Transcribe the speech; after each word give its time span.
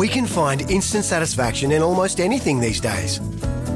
We 0.00 0.08
can 0.08 0.26
find 0.26 0.62
instant 0.70 1.04
satisfaction 1.04 1.72
in 1.72 1.82
almost 1.82 2.20
anything 2.20 2.58
these 2.58 2.80
days. 2.80 3.20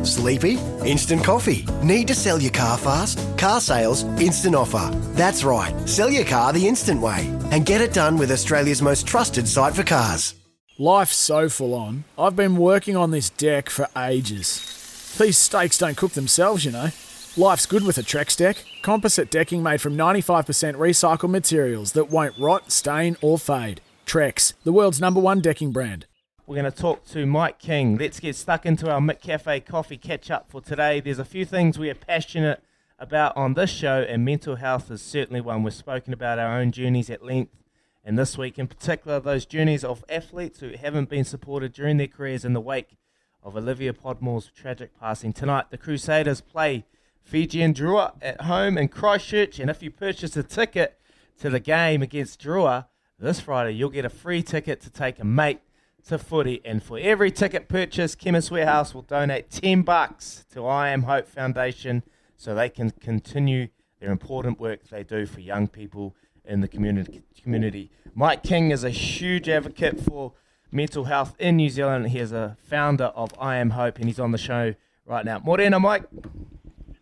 Sleepy? 0.04 0.54
Instant 0.82 1.22
coffee. 1.22 1.66
Need 1.82 2.08
to 2.08 2.14
sell 2.14 2.40
your 2.40 2.50
car 2.50 2.78
fast? 2.78 3.18
Car 3.36 3.60
sales, 3.60 4.04
instant 4.18 4.54
offer. 4.54 4.90
That's 5.12 5.44
right. 5.44 5.74
Sell 5.86 6.08
your 6.08 6.24
car 6.24 6.54
the 6.54 6.66
instant 6.66 7.02
way 7.02 7.30
and 7.50 7.66
get 7.66 7.82
it 7.82 7.92
done 7.92 8.16
with 8.16 8.30
Australia's 8.30 8.80
most 8.80 9.06
trusted 9.06 9.46
site 9.46 9.74
for 9.74 9.82
cars. 9.82 10.34
Life's 10.78 11.14
so 11.14 11.50
full 11.50 11.74
on. 11.74 12.04
I've 12.18 12.36
been 12.36 12.56
working 12.56 12.96
on 12.96 13.10
this 13.10 13.28
deck 13.28 13.68
for 13.68 13.86
ages. 13.94 15.14
These 15.18 15.36
steaks 15.36 15.76
don't 15.76 15.98
cook 15.98 16.12
themselves, 16.12 16.64
you 16.64 16.70
know. 16.70 16.88
Life's 17.36 17.66
good 17.66 17.84
with 17.84 17.98
a 17.98 18.02
Trex 18.02 18.34
deck. 18.34 18.64
Composite 18.80 19.30
decking 19.30 19.62
made 19.62 19.82
from 19.82 19.94
95% 19.94 20.46
recycled 20.76 21.28
materials 21.28 21.92
that 21.92 22.08
won't 22.08 22.38
rot, 22.38 22.72
stain, 22.72 23.18
or 23.20 23.38
fade. 23.38 23.82
Trex, 24.06 24.54
the 24.64 24.72
world's 24.72 25.02
number 25.02 25.20
one 25.20 25.42
decking 25.42 25.70
brand. 25.70 26.06
We're 26.46 26.60
going 26.60 26.70
to 26.70 26.78
talk 26.78 27.06
to 27.06 27.24
Mike 27.24 27.58
King. 27.58 27.96
Let's 27.96 28.20
get 28.20 28.36
stuck 28.36 28.66
into 28.66 28.90
our 28.90 29.00
McCafe 29.00 29.64
coffee 29.64 29.96
catch 29.96 30.30
up 30.30 30.50
for 30.50 30.60
today. 30.60 31.00
There's 31.00 31.18
a 31.18 31.24
few 31.24 31.46
things 31.46 31.78
we 31.78 31.88
are 31.88 31.94
passionate 31.94 32.62
about 32.98 33.34
on 33.34 33.54
this 33.54 33.70
show, 33.70 34.04
and 34.06 34.26
mental 34.26 34.56
health 34.56 34.90
is 34.90 35.00
certainly 35.00 35.40
one. 35.40 35.62
We've 35.62 35.72
spoken 35.72 36.12
about 36.12 36.38
our 36.38 36.58
own 36.58 36.70
journeys 36.70 37.08
at 37.08 37.24
length, 37.24 37.56
and 38.04 38.18
this 38.18 38.36
week 38.36 38.58
in 38.58 38.66
particular, 38.66 39.20
those 39.20 39.46
journeys 39.46 39.84
of 39.84 40.04
athletes 40.06 40.60
who 40.60 40.72
haven't 40.78 41.08
been 41.08 41.24
supported 41.24 41.72
during 41.72 41.96
their 41.96 42.08
careers 42.08 42.44
in 42.44 42.52
the 42.52 42.60
wake 42.60 42.98
of 43.42 43.56
Olivia 43.56 43.94
Podmore's 43.94 44.50
tragic 44.54 44.90
passing. 45.00 45.32
Tonight, 45.32 45.70
the 45.70 45.78
Crusaders 45.78 46.42
play 46.42 46.84
Fiji 47.22 47.62
and 47.62 47.74
Drua 47.74 48.16
at 48.20 48.42
home 48.42 48.76
in 48.76 48.88
Christchurch, 48.88 49.58
and 49.58 49.70
if 49.70 49.82
you 49.82 49.90
purchase 49.90 50.36
a 50.36 50.42
ticket 50.42 51.00
to 51.38 51.48
the 51.48 51.58
game 51.58 52.02
against 52.02 52.42
Drua 52.42 52.88
this 53.18 53.40
Friday, 53.40 53.70
you'll 53.70 53.88
get 53.88 54.04
a 54.04 54.10
free 54.10 54.42
ticket 54.42 54.82
to 54.82 54.90
take 54.90 55.18
a 55.18 55.24
mate 55.24 55.60
to 56.08 56.18
footy. 56.18 56.60
And 56.64 56.82
for 56.82 56.98
every 56.98 57.30
ticket 57.30 57.68
purchase, 57.68 58.14
Chemist 58.14 58.50
Warehouse 58.50 58.94
will 58.94 59.02
donate 59.02 59.50
10 59.50 59.82
bucks 59.82 60.44
to 60.52 60.66
I 60.66 60.90
Am 60.90 61.04
Hope 61.04 61.26
Foundation 61.26 62.02
so 62.36 62.54
they 62.54 62.68
can 62.68 62.90
continue 62.90 63.68
their 64.00 64.10
important 64.10 64.60
work 64.60 64.88
they 64.88 65.02
do 65.02 65.26
for 65.26 65.40
young 65.40 65.68
people 65.68 66.14
in 66.44 66.60
the 66.60 66.68
community. 66.68 67.22
community. 67.42 67.90
Mike 68.14 68.42
King 68.42 68.70
is 68.70 68.84
a 68.84 68.90
huge 68.90 69.48
advocate 69.48 70.00
for 70.00 70.32
mental 70.70 71.04
health 71.04 71.34
in 71.38 71.56
New 71.56 71.70
Zealand. 71.70 72.08
He 72.08 72.18
is 72.18 72.32
a 72.32 72.56
founder 72.68 73.06
of 73.06 73.32
I 73.38 73.56
Am 73.56 73.70
Hope, 73.70 73.98
and 73.98 74.06
he's 74.06 74.20
on 74.20 74.32
the 74.32 74.38
show 74.38 74.74
right 75.06 75.24
now. 75.24 75.38
Morena, 75.38 75.80
Mike. 75.80 76.04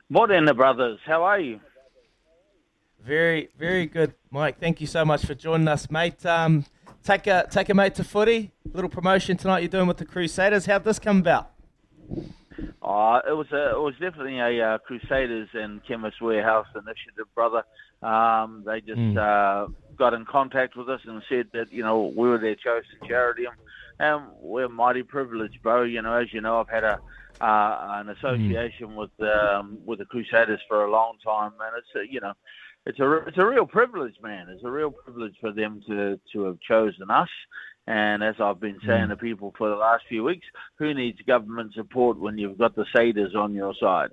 Morena, 0.09 0.55
brothers. 0.55 1.01
How 1.05 1.25
are 1.25 1.41
you? 1.41 1.61
Very, 3.05 3.49
very 3.59 3.87
good, 3.87 4.15
Mike. 4.31 4.61
Thank 4.61 4.81
you 4.81 4.87
so 4.87 5.05
much 5.05 5.27
for 5.27 5.35
joining 5.35 5.67
us, 5.67 5.91
mate. 5.91 6.25
Um, 6.25 6.65
take 7.03 7.27
a 7.27 7.47
take 7.51 7.69
a 7.69 7.75
mate 7.75 7.95
to 7.97 8.05
footy. 8.05 8.53
Little 8.73 8.91
promotion 8.91 9.37
tonight 9.37 9.61
you're 9.61 9.69
doing 9.69 9.87
with 9.87 9.99
the 9.99 10.05
Crusaders. 10.05 10.67
How'd 10.67 10.85
this 10.85 10.99
come 10.99 11.19
about? 11.19 11.51
Uh, 12.83 13.21
it 13.29 13.33
was 13.33 13.47
a, 13.53 13.71
it 13.71 13.81
was 13.81 13.95
definitely 14.01 14.39
a 14.39 14.75
uh, 14.75 14.79
Crusaders 14.79 15.49
and 15.55 15.85
Chemist 15.87 16.21
Warehouse 16.21 16.67
initiative, 16.75 17.27
brother. 17.35 17.63
Um, 18.03 18.65
they 18.67 18.81
just 18.81 18.99
mm. 18.99 19.17
uh, 19.17 19.71
got 19.97 20.15
in 20.15 20.25
contact 20.25 20.77
with 20.77 20.89
us 20.89 21.01
and 21.07 21.23
said 21.29 21.49
that 21.53 21.73
you 21.73 21.83
know 21.83 22.13
we 22.17 22.29
were 22.29 22.39
their 22.39 22.57
chosen 22.57 23.07
charity, 23.07 23.45
and 23.99 24.25
we're 24.41 24.69
mighty 24.69 25.03
privileged, 25.03 25.63
bro. 25.63 25.83
You 25.83 26.03
know, 26.03 26.15
as 26.15 26.33
you 26.33 26.41
know, 26.41 26.61
I've 26.61 26.69
had 26.69 26.85
a 26.85 27.01
uh, 27.41 28.01
an 28.01 28.09
association 28.11 28.89
mm. 28.89 28.97
with 28.97 29.11
um, 29.21 29.79
with 29.87 29.99
the 29.99 30.05
Crusaders 30.05 30.61
for 30.69 30.85
a 30.85 30.91
long 30.91 31.17
time, 31.25 31.53
and 31.61 31.73
it's 31.79 32.11
you 32.13 32.21
know 32.21 32.35
it's 32.87 32.99
a 32.99 33.13
it's 33.27 33.39
a 33.39 33.47
real 33.47 33.67
privilege, 33.67 34.15
man. 34.23 34.49
It's 34.49 34.65
a 34.65 34.71
real 34.71 34.91
privilege 34.91 35.35
for 35.41 35.53
them 35.53 35.83
to 35.87 36.19
to 36.33 36.45
have 36.45 36.59
chosen 36.61 37.11
us. 37.11 37.29
And 37.85 38.23
as 38.23 38.37
I've 38.39 38.61
been 38.61 38.79
saying 38.87 39.07
mm. 39.07 39.09
to 39.09 39.17
people 39.17 39.53
for 39.59 39.69
the 39.69 39.75
last 39.75 40.05
few 40.09 40.23
weeks, 40.23 40.47
who 40.77 40.95
needs 40.95 41.19
government 41.27 41.75
support 41.75 42.17
when 42.17 42.39
you've 42.39 42.57
got 42.57 42.77
the 42.77 42.85
Saders 42.95 43.35
on 43.35 43.55
your 43.55 43.75
side? 43.75 44.11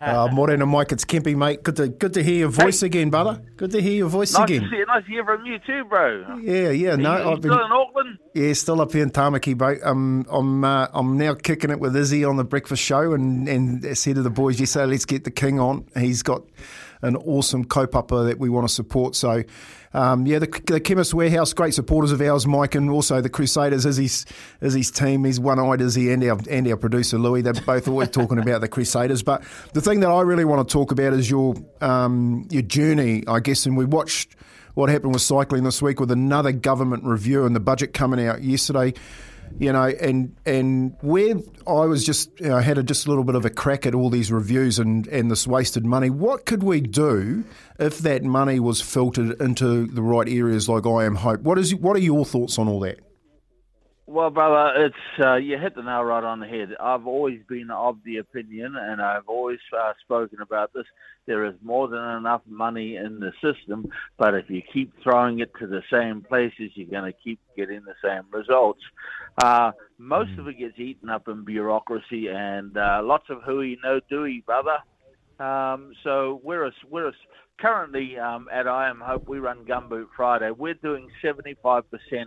uh, 0.00 0.28
Morena 0.32 0.64
Mike, 0.64 0.92
it's 0.92 1.04
Kempy, 1.04 1.34
mate. 1.34 1.64
Good 1.64 1.74
to 1.74 1.88
good 1.88 2.14
to 2.14 2.22
hear 2.22 2.36
your 2.36 2.50
voice 2.50 2.82
hey. 2.82 2.86
again, 2.86 3.10
brother. 3.10 3.42
Good 3.56 3.72
to 3.72 3.82
hear 3.82 3.94
your 3.94 4.08
voice 4.08 4.32
nice 4.32 4.44
again. 4.44 4.62
To 4.62 4.68
see, 4.70 4.84
nice 4.86 5.04
to 5.06 5.10
hear 5.10 5.24
from 5.24 5.44
you 5.44 5.58
too, 5.58 5.84
bro. 5.86 6.38
Yeah, 6.40 6.70
yeah. 6.70 6.94
No, 6.94 7.16
you, 7.16 7.30
I've 7.30 7.40
been 7.40 7.50
still 7.50 7.66
in 7.66 7.72
Auckland. 7.72 8.18
Yeah, 8.32 8.52
still 8.52 8.80
up 8.80 8.92
here 8.92 9.02
in 9.02 9.10
Tamaki, 9.10 9.58
bro. 9.58 9.76
Um, 9.82 10.24
I'm 10.30 10.62
uh, 10.62 10.86
I'm 10.92 11.18
now 11.18 11.34
kicking 11.34 11.70
it 11.70 11.80
with 11.80 11.96
Izzy 11.96 12.24
on 12.24 12.36
the 12.36 12.44
breakfast 12.44 12.82
show, 12.82 13.12
and 13.12 13.48
and 13.48 13.84
I 13.84 13.94
said 13.94 14.14
to 14.14 14.22
the 14.22 14.30
boys 14.30 14.60
yesterday, 14.60 14.86
let's 14.86 15.04
get 15.04 15.24
the 15.24 15.32
king 15.32 15.58
on. 15.58 15.88
He's 15.96 16.22
got 16.22 16.44
an 17.02 17.16
awesome 17.16 17.64
kaupapa 17.64 18.28
that 18.28 18.38
we 18.38 18.48
want 18.48 18.66
to 18.66 18.72
support. 18.72 19.14
So, 19.14 19.44
um, 19.94 20.26
yeah, 20.26 20.38
the, 20.38 20.62
the, 20.66 20.80
Chemist 20.80 21.14
Warehouse, 21.14 21.52
great 21.52 21.74
supporters 21.74 22.12
of 22.12 22.20
ours, 22.20 22.46
Mike, 22.46 22.74
and 22.74 22.90
also 22.90 23.20
the 23.20 23.30
Crusaders 23.30 23.86
is 23.86 23.96
his, 23.96 24.26
is 24.60 24.74
his 24.74 24.90
team. 24.90 25.24
He's 25.24 25.40
one-eyed 25.40 25.80
Izzy 25.80 26.12
and 26.12 26.22
our, 26.24 26.38
and 26.50 26.68
our 26.68 26.76
producer, 26.76 27.18
Louis. 27.18 27.42
They're 27.42 27.54
both 27.54 27.88
always 27.88 28.10
talking 28.10 28.38
about 28.38 28.60
the 28.60 28.68
Crusaders. 28.68 29.22
But 29.22 29.42
the 29.72 29.80
thing 29.80 30.00
that 30.00 30.10
I 30.10 30.20
really 30.22 30.44
want 30.44 30.68
to 30.68 30.72
talk 30.72 30.92
about 30.92 31.12
is 31.14 31.30
your, 31.30 31.54
um, 31.80 32.46
your 32.50 32.62
journey, 32.62 33.24
I 33.26 33.40
guess, 33.40 33.64
and 33.64 33.76
we 33.76 33.84
watched 33.84 34.36
what 34.74 34.88
happened 34.88 35.12
with 35.12 35.22
cycling 35.22 35.64
this 35.64 35.82
week 35.82 35.98
with 35.98 36.10
another 36.10 36.52
government 36.52 37.02
review 37.04 37.44
and 37.44 37.56
the 37.56 37.60
budget 37.60 37.92
coming 37.92 38.24
out 38.24 38.42
yesterday 38.42 38.92
you 39.58 39.72
know, 39.72 39.86
and 39.86 40.36
and 40.46 40.96
where 41.00 41.36
I 41.66 41.86
was 41.86 42.04
just 42.04 42.30
you 42.40 42.48
know, 42.48 42.56
I 42.56 42.62
had 42.62 42.78
a, 42.78 42.82
just 42.82 43.06
a 43.06 43.08
little 43.08 43.24
bit 43.24 43.34
of 43.34 43.44
a 43.44 43.50
crack 43.50 43.86
at 43.86 43.94
all 43.94 44.10
these 44.10 44.30
reviews 44.30 44.78
and, 44.78 45.06
and 45.08 45.30
this 45.30 45.46
wasted 45.46 45.84
money. 45.84 46.10
What 46.10 46.46
could 46.46 46.62
we 46.62 46.80
do 46.80 47.44
if 47.78 47.98
that 47.98 48.22
money 48.24 48.60
was 48.60 48.80
filtered 48.80 49.40
into 49.40 49.86
the 49.86 50.02
right 50.02 50.28
areas 50.28 50.68
like 50.68 50.86
I 50.86 51.04
Am 51.04 51.16
Hope? 51.16 51.40
What 51.42 51.58
is 51.58 51.74
what 51.74 51.96
are 51.96 52.00
your 52.00 52.24
thoughts 52.24 52.58
on 52.58 52.68
all 52.68 52.80
that? 52.80 53.00
Well, 54.10 54.30
brother, 54.30 54.86
it's 54.86 55.22
uh, 55.22 55.34
you 55.34 55.58
hit 55.58 55.74
the 55.74 55.82
nail 55.82 56.02
right 56.02 56.24
on 56.24 56.40
the 56.40 56.46
head. 56.46 56.70
I've 56.80 57.06
always 57.06 57.40
been 57.46 57.70
of 57.70 57.98
the 58.06 58.16
opinion, 58.16 58.74
and 58.74 59.02
I've 59.02 59.28
always 59.28 59.58
uh, 59.78 59.92
spoken 60.02 60.38
about 60.40 60.72
this. 60.72 60.86
There 61.26 61.44
is 61.44 61.52
more 61.62 61.88
than 61.88 62.16
enough 62.16 62.40
money 62.48 62.96
in 62.96 63.20
the 63.20 63.32
system, 63.42 63.92
but 64.16 64.34
if 64.34 64.48
you 64.48 64.62
keep 64.72 64.94
throwing 65.02 65.40
it 65.40 65.52
to 65.58 65.66
the 65.66 65.82
same 65.92 66.22
places, 66.22 66.70
you're 66.72 66.88
going 66.88 67.12
to 67.12 67.18
keep 67.22 67.38
getting 67.54 67.82
the 67.84 67.96
same 68.02 68.22
results. 68.32 68.80
Uh, 69.36 69.72
most 69.98 70.30
mm. 70.30 70.38
of 70.38 70.48
it 70.48 70.58
gets 70.58 70.78
eaten 70.78 71.10
up 71.10 71.28
in 71.28 71.44
bureaucracy 71.44 72.28
and 72.28 72.78
uh, 72.78 73.02
lots 73.04 73.28
of 73.28 73.42
hooey, 73.42 73.76
no 73.84 74.00
dooey, 74.10 74.42
brother. 74.42 74.78
Um, 75.38 75.92
so 76.02 76.40
we're 76.42 76.66
a, 76.66 76.72
we're 76.90 77.08
a, 77.08 77.12
currently 77.58 78.18
um, 78.18 78.48
at 78.52 78.66
I 78.66 78.88
Am 78.88 79.00
Hope, 79.00 79.28
we 79.28 79.38
run 79.38 79.64
Gumboot 79.64 80.08
Friday. 80.16 80.50
We're 80.50 80.74
doing 80.74 81.08
75% 81.22 81.84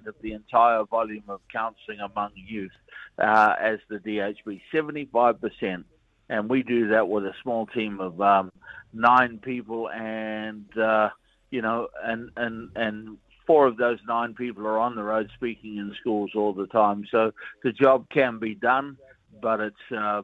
of 0.08 0.16
the 0.22 0.34
entire 0.34 0.84
volume 0.86 1.24
of 1.28 1.42
counselling 1.52 2.00
among 2.00 2.32
youth 2.36 2.72
uh, 3.18 3.56
as 3.60 3.80
the 3.90 3.98
DHB, 3.98 4.62
75%. 4.74 5.84
And 6.30 6.50
we 6.50 6.64
do 6.64 6.88
that 6.90 7.10
with 7.10 7.26
a 7.26 7.34
small 7.44 7.66
team 7.68 8.00
of 8.00 8.22
um, 8.22 8.52
nine 8.94 9.40
people, 9.40 9.90
and 9.90 10.66
uh, 10.78 11.10
you 11.50 11.62
know, 11.62 11.90
and 12.02 12.30
and 12.38 12.70
and 12.78 13.18
four 13.46 13.68
of 13.68 13.76
those 13.76 14.00
nine 14.08 14.34
people 14.34 14.66
are 14.66 14.80
on 14.80 14.96
the 14.96 15.04
road 15.04 15.30
speaking 15.36 15.76
in 15.76 15.94
schools 16.00 16.32
all 16.34 16.54
the 16.54 16.68
time. 16.68 17.06
So 17.12 17.34
the 17.66 17.74
job 17.74 18.10
can 18.10 18.40
be 18.40 18.56
done, 18.56 18.98
but 19.42 19.60
it's. 19.60 19.92
Uh, 19.94 20.22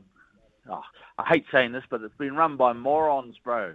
oh, 0.69 0.81
I 1.17 1.27
hate 1.27 1.45
saying 1.51 1.71
this, 1.71 1.83
but 1.89 2.01
it's 2.01 2.15
been 2.17 2.35
run 2.35 2.57
by 2.57 2.73
morons, 2.73 3.35
bro. 3.43 3.73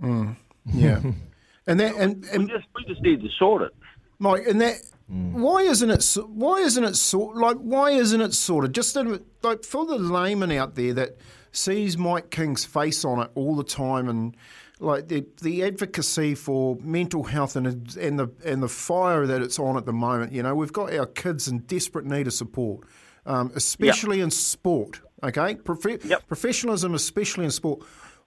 Mm. 0.00 0.36
Yeah, 0.66 1.00
and 1.66 1.80
that 1.80 1.94
and, 1.96 2.24
and 2.26 2.44
we 2.44 2.50
just 2.50 2.66
we 2.74 2.84
just 2.84 3.02
need 3.02 3.22
to 3.22 3.28
sort 3.38 3.62
it, 3.62 3.74
Mike. 4.18 4.46
And 4.46 4.60
that 4.60 4.76
mm. 5.10 5.32
why 5.32 5.62
isn't 5.62 5.90
it 5.90 6.16
why 6.26 6.58
isn't 6.58 6.84
it 6.84 6.96
sort 6.96 7.36
like 7.36 7.56
why 7.56 7.90
isn't 7.90 8.20
it 8.20 8.34
sorted? 8.34 8.74
Just 8.74 8.96
like 8.96 9.64
for 9.64 9.86
the 9.86 9.98
layman 9.98 10.52
out 10.52 10.74
there 10.74 10.94
that 10.94 11.16
sees 11.52 11.98
Mike 11.98 12.30
King's 12.30 12.64
face 12.64 13.04
on 13.04 13.20
it 13.20 13.30
all 13.34 13.54
the 13.54 13.64
time 13.64 14.08
and 14.08 14.36
like 14.82 15.08
the 15.08 15.24
the 15.42 15.64
advocacy 15.64 16.34
for 16.34 16.76
mental 16.80 17.22
health 17.22 17.56
and 17.56 17.96
and 17.96 18.18
the 18.18 18.30
and 18.44 18.62
the 18.62 18.68
fire 18.68 19.26
that 19.26 19.40
it's 19.40 19.58
on 19.58 19.76
at 19.76 19.86
the 19.86 19.92
moment. 19.92 20.32
You 20.32 20.42
know, 20.42 20.54
we've 20.54 20.72
got 20.72 20.92
our 20.92 21.06
kids 21.06 21.48
in 21.48 21.60
desperate 21.60 22.04
need 22.04 22.26
of 22.26 22.32
support, 22.32 22.86
um, 23.24 23.52
especially 23.54 24.18
yep. 24.18 24.24
in 24.24 24.30
sport. 24.30 25.00
Okay, 25.22 25.54
Profe- 25.54 26.04
yep. 26.04 26.26
professionalism, 26.26 26.94
especially 26.94 27.44
in 27.44 27.50
sport. 27.50 27.82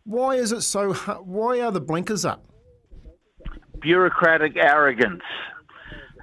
Why 0.05 0.35
is 0.35 0.51
it 0.51 0.61
so? 0.61 0.93
Why 0.93 1.61
are 1.61 1.71
the 1.71 1.81
blinkers 1.81 2.25
up? 2.25 2.45
Bureaucratic 3.81 4.55
arrogance. 4.55 5.23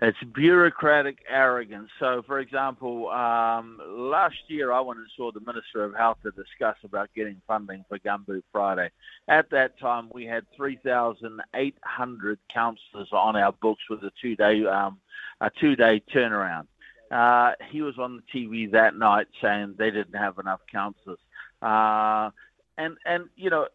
It's 0.00 0.18
bureaucratic 0.34 1.18
arrogance. 1.28 1.88
So, 2.00 2.22
for 2.26 2.40
example, 2.40 3.08
um, 3.10 3.78
last 3.86 4.34
year 4.48 4.72
I 4.72 4.80
went 4.80 4.98
and 4.98 5.06
saw 5.16 5.30
the 5.30 5.38
Minister 5.38 5.84
of 5.84 5.94
Health 5.94 6.18
to 6.24 6.32
discuss 6.32 6.76
about 6.82 7.10
getting 7.14 7.40
funding 7.46 7.84
for 7.88 8.00
Gumboot 8.00 8.42
Friday. 8.50 8.90
At 9.28 9.50
that 9.50 9.78
time, 9.78 10.10
we 10.12 10.24
had 10.26 10.44
3,800 10.56 12.38
counsellors 12.48 13.08
on 13.12 13.36
our 13.36 13.52
books 13.52 13.82
with 13.88 14.02
a 14.02 14.10
two-day 14.20 14.66
um, 14.66 14.98
a 15.40 15.50
two-day 15.50 16.02
turnaround. 16.12 16.66
Uh, 17.12 17.52
he 17.70 17.82
was 17.82 17.94
on 17.98 18.16
the 18.16 18.38
TV 18.38 18.70
that 18.72 18.96
night 18.96 19.26
saying 19.42 19.74
they 19.78 19.90
didn't 19.90 20.14
have 20.14 20.38
enough 20.38 20.60
counsellors. 20.70 21.18
Uh, 21.60 22.30
and 22.78 22.96
and 23.04 23.28
you 23.36 23.50
know 23.50 23.66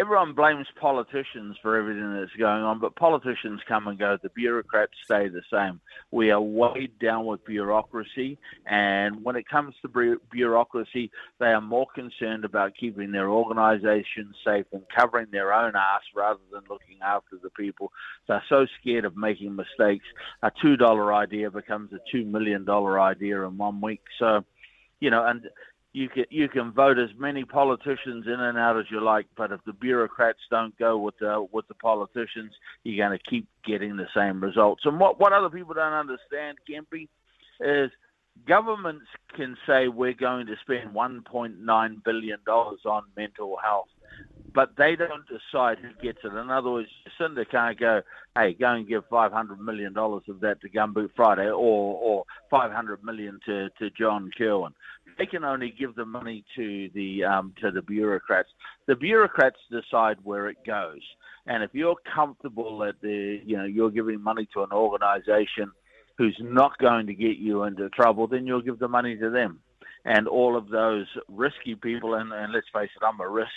everyone 0.00 0.32
blames 0.32 0.66
politicians 0.80 1.56
for 1.60 1.76
everything 1.76 2.14
that's 2.14 2.32
going 2.38 2.62
on, 2.62 2.80
but 2.80 2.96
politicians 2.96 3.60
come 3.68 3.86
and 3.86 3.98
go. 3.98 4.16
The 4.22 4.30
bureaucrats 4.30 4.94
stay 5.04 5.28
the 5.28 5.42
same. 5.52 5.78
We 6.10 6.30
are 6.30 6.40
weighed 6.40 6.98
down 6.98 7.26
with 7.26 7.44
bureaucracy, 7.44 8.38
and 8.64 9.22
when 9.22 9.36
it 9.36 9.46
comes 9.46 9.74
to 9.82 10.18
bureaucracy, 10.32 11.10
they 11.38 11.48
are 11.48 11.60
more 11.60 11.86
concerned 11.94 12.46
about 12.46 12.72
keeping 12.80 13.12
their 13.12 13.28
organisation 13.28 14.32
safe 14.42 14.64
and 14.72 14.82
covering 14.96 15.26
their 15.30 15.52
own 15.52 15.76
ass 15.76 16.02
rather 16.16 16.40
than 16.50 16.62
looking 16.70 16.96
after 17.02 17.36
the 17.42 17.50
people. 17.50 17.92
They're 18.26 18.42
so 18.48 18.66
scared 18.80 19.04
of 19.04 19.18
making 19.18 19.54
mistakes. 19.54 20.06
A 20.42 20.50
two 20.62 20.78
dollar 20.78 21.12
idea 21.12 21.50
becomes 21.50 21.92
a 21.92 21.98
two 22.10 22.24
million 22.24 22.64
dollar 22.64 22.98
idea 22.98 23.42
in 23.42 23.58
one 23.58 23.82
week. 23.82 24.02
So, 24.18 24.46
you 24.98 25.10
know, 25.10 25.26
and 25.26 25.42
you 25.92 26.08
can 26.08 26.24
you 26.30 26.48
can 26.48 26.72
vote 26.72 26.98
as 26.98 27.10
many 27.18 27.44
politicians 27.44 28.26
in 28.26 28.40
and 28.40 28.56
out 28.56 28.78
as 28.78 28.86
you 28.90 29.00
like, 29.00 29.26
but 29.36 29.50
if 29.50 29.60
the 29.66 29.72
bureaucrats 29.72 30.38
don't 30.50 30.76
go 30.78 30.96
with 30.96 31.18
the 31.18 31.46
with 31.52 31.66
the 31.68 31.74
politicians, 31.74 32.52
you're 32.84 33.04
going 33.04 33.18
to 33.18 33.30
keep 33.30 33.48
getting 33.66 33.96
the 33.96 34.06
same 34.14 34.40
results. 34.42 34.82
And 34.84 35.00
what 35.00 35.18
what 35.18 35.32
other 35.32 35.50
people 35.50 35.74
don't 35.74 35.92
understand, 35.92 36.58
Kempy, 36.68 37.08
is 37.60 37.90
governments 38.46 39.06
can 39.36 39.56
say 39.66 39.88
we're 39.88 40.14
going 40.14 40.46
to 40.46 40.54
spend 40.62 40.94
1.9 40.94 42.04
billion 42.04 42.38
dollars 42.46 42.80
on 42.84 43.02
mental 43.16 43.56
health, 43.62 43.88
but 44.54 44.70
they 44.76 44.96
don't 44.96 45.24
decide 45.26 45.78
who 45.78 45.90
gets 46.02 46.18
it. 46.24 46.34
In 46.34 46.50
other 46.50 46.70
words, 46.70 46.88
Jacinda 47.20 47.48
can't 47.50 47.78
go, 47.78 48.02
hey, 48.36 48.54
go 48.54 48.72
and 48.72 48.88
give 48.88 49.04
five 49.10 49.32
hundred 49.32 49.60
million 49.60 49.92
dollars 49.92 50.22
of 50.28 50.40
that 50.40 50.60
to 50.60 50.68
Gumboot 50.68 51.10
Friday, 51.16 51.48
or 51.48 51.52
or 52.00 52.24
five 52.50 52.72
hundred 52.72 53.02
million 53.04 53.40
to 53.46 53.68
to 53.78 53.90
John 53.90 54.30
Kirwan. 54.38 54.72
They 55.18 55.26
can 55.26 55.44
only 55.44 55.74
give 55.78 55.94
the 55.94 56.04
money 56.04 56.44
to 56.56 56.90
the 56.94 57.24
um, 57.24 57.54
to 57.60 57.70
the 57.70 57.82
bureaucrats. 57.82 58.48
The 58.86 58.96
bureaucrats 58.96 59.58
decide 59.70 60.18
where 60.22 60.48
it 60.48 60.58
goes, 60.66 61.00
and 61.46 61.62
if 61.62 61.70
you're 61.72 61.96
comfortable 62.14 62.78
that 62.78 63.00
the 63.02 63.40
you 63.44 63.56
know 63.56 63.64
you're 63.64 63.90
giving 63.90 64.22
money 64.22 64.48
to 64.54 64.62
an 64.62 64.72
organisation 64.72 65.72
who's 66.18 66.36
not 66.40 66.76
going 66.78 67.06
to 67.06 67.14
get 67.14 67.38
you 67.38 67.62
into 67.64 67.88
trouble, 67.90 68.26
then 68.26 68.46
you'll 68.46 68.60
give 68.60 68.78
the 68.78 68.88
money 68.88 69.16
to 69.16 69.30
them. 69.30 69.58
And 70.04 70.28
all 70.28 70.56
of 70.56 70.68
those 70.68 71.06
risky 71.28 71.74
people, 71.74 72.14
and, 72.14 72.30
and 72.32 72.52
let's 72.52 72.66
face 72.74 72.90
it, 72.94 73.04
I'm 73.04 73.20
a 73.20 73.28
risk 73.28 73.48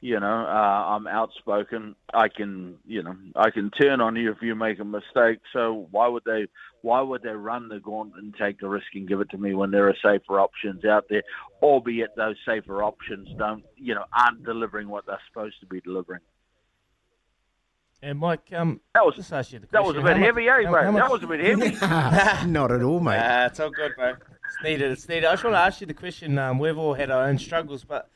you 0.00 0.20
know, 0.20 0.26
uh, 0.46 0.94
I'm 0.94 1.06
outspoken. 1.06 1.94
I 2.12 2.28
can, 2.28 2.76
you 2.86 3.02
know, 3.02 3.16
I 3.36 3.50
can 3.50 3.70
turn 3.70 4.00
on 4.00 4.16
you 4.16 4.30
if 4.30 4.42
you 4.42 4.54
make 4.54 4.78
a 4.78 4.84
mistake. 4.84 5.40
So 5.52 5.88
why 5.90 6.08
would 6.08 6.24
they, 6.24 6.46
why 6.82 7.00
would 7.00 7.22
they 7.22 7.30
run 7.30 7.68
the 7.68 7.80
gauntlet 7.80 8.22
and 8.22 8.34
take 8.34 8.60
the 8.60 8.68
risk 8.68 8.86
and 8.94 9.08
give 9.08 9.20
it 9.20 9.30
to 9.30 9.38
me 9.38 9.54
when 9.54 9.70
there 9.70 9.88
are 9.88 9.96
safer 10.04 10.40
options 10.40 10.84
out 10.84 11.06
there, 11.08 11.22
albeit 11.62 12.14
those 12.16 12.36
safer 12.46 12.82
options 12.82 13.28
don't, 13.38 13.64
you 13.76 13.94
know, 13.94 14.04
aren't 14.12 14.44
delivering 14.44 14.88
what 14.88 15.06
they're 15.06 15.20
supposed 15.28 15.58
to 15.60 15.66
be 15.66 15.80
delivering. 15.80 16.20
And 18.02 18.18
Mike, 18.18 18.42
um, 18.52 18.82
that 18.92 19.06
was 19.06 19.16
just 19.16 19.32
ask 19.32 19.50
you 19.52 19.60
the 19.60 19.66
question. 19.66 19.82
that 19.82 19.88
was 19.88 19.96
a 19.96 20.06
bit 20.06 20.18
heavy, 20.18 20.46
eh, 20.46 20.68
bro? 20.68 20.92
That 20.92 21.10
was 21.10 21.22
a 21.22 21.26
bit 21.26 21.40
heavy. 21.40 21.70
Not 22.50 22.70
at 22.70 22.82
all, 22.82 23.00
mate. 23.00 23.16
Nah, 23.16 23.46
it's 23.46 23.58
all 23.58 23.70
good, 23.70 23.92
bro. 23.96 24.10
It's 24.10 24.62
needed. 24.62 24.92
It's 24.92 25.08
needed. 25.08 25.24
I 25.24 25.32
just 25.32 25.44
want 25.44 25.54
to 25.54 25.60
ask 25.60 25.80
you 25.80 25.86
the 25.86 25.94
question. 25.94 26.38
Um, 26.38 26.58
we've 26.58 26.76
all 26.76 26.92
had 26.92 27.10
our 27.10 27.24
own 27.24 27.38
struggles, 27.38 27.82
but 27.82 28.10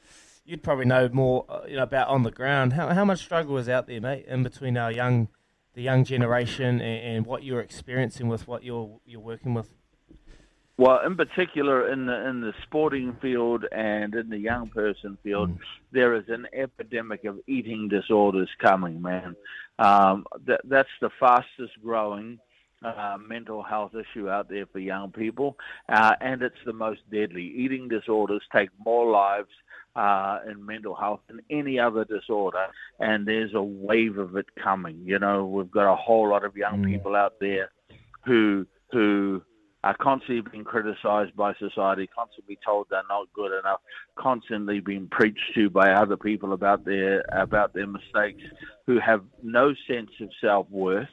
you'd 0.49 0.63
probably 0.63 0.87
know 0.87 1.09
more 1.13 1.45
uh, 1.49 1.61
you 1.69 1.77
know, 1.77 1.83
about 1.83 2.09
on 2.09 2.23
the 2.23 2.31
ground. 2.31 2.73
How, 2.73 2.89
how 2.89 3.05
much 3.05 3.21
struggle 3.21 3.59
is 3.59 3.69
out 3.69 3.87
there, 3.87 4.01
mate, 4.01 4.25
in 4.27 4.43
between 4.43 4.77
our 4.79 4.91
young, 4.91 5.29
the 5.75 5.83
young 5.83 6.05
generation, 6.05 6.81
and, 6.81 7.17
and 7.17 7.27
what 7.27 7.45
you're 7.45 7.61
experiencing 7.61 8.29
with 8.29 8.49
what 8.49 8.65
you're 8.65 8.99
you're 9.05 9.21
working 9.21 9.53
with? 9.55 9.71
Well, 10.79 11.01
in 11.05 11.17
particular, 11.17 11.93
in 11.93 12.07
the 12.07 12.29
in 12.29 12.41
the 12.41 12.55
sporting 12.63 13.17
field 13.21 13.67
and 13.71 14.15
in 14.15 14.31
the 14.31 14.39
young 14.39 14.71
person 14.71 15.19
field, 15.23 15.51
mm. 15.51 15.59
there 15.93 16.15
is 16.15 16.25
an 16.29 16.47
epidemic 16.53 17.25
of 17.25 17.39
eating 17.47 17.89
disorders 17.89 18.49
coming. 18.61 19.03
Man, 19.03 19.37
um, 19.79 20.25
that 20.47 20.63
that's 20.65 20.89
the 21.01 21.11
fastest 21.21 21.73
growing 21.83 22.39
uh, 22.85 23.17
mental 23.27 23.63
health 23.63 23.93
issue 23.95 24.29
out 24.29 24.49
there 24.49 24.67
for 24.67 24.79
young 24.79 25.11
people, 25.11 25.57
uh, 25.89 26.15
and 26.21 26.43
it's 26.43 26.59
the 26.65 26.73
most 26.73 27.01
deadly. 27.11 27.43
Eating 27.43 27.89
disorders 27.89 28.43
take 28.55 28.71
more 28.85 29.11
lives 29.11 29.49
uh, 29.97 30.39
in 30.49 30.65
mental 30.65 30.95
health 30.95 31.21
than 31.29 31.41
any 31.51 31.79
other 31.79 32.05
disorder, 32.05 32.67
and 33.01 33.27
there's 33.27 33.55
a 33.55 33.63
wave 33.63 34.19
of 34.19 34.37
it 34.37 34.47
coming. 34.63 35.01
You 35.05 35.19
know, 35.19 35.47
we've 35.47 35.71
got 35.71 35.93
a 35.93 35.97
whole 35.97 36.29
lot 36.29 36.45
of 36.45 36.57
young 36.57 36.83
mm. 36.83 36.87
people 36.87 37.17
out 37.17 37.35
there 37.41 37.71
who 38.25 38.67
who 38.93 39.43
are 39.85 39.97
constantly 39.97 40.41
being 40.51 40.65
criticised 40.65 41.35
by 41.37 41.55
society, 41.55 42.09
constantly 42.09 42.59
told 42.65 42.87
they're 42.91 43.03
not 43.09 43.27
good 43.33 43.57
enough, 43.59 43.81
constantly 44.17 44.81
being 44.81 45.09
preached 45.09 45.55
to 45.55 45.71
by 45.71 45.93
other 45.93 46.17
people 46.17 46.53
about 46.53 46.85
their 46.85 47.25
about 47.33 47.75
their 47.75 47.87
mistakes, 47.87 48.43
who 48.87 48.99
have 49.01 49.23
no 49.43 49.75
sense 49.89 50.11
of 50.21 50.31
self 50.41 50.69
worth 50.71 51.09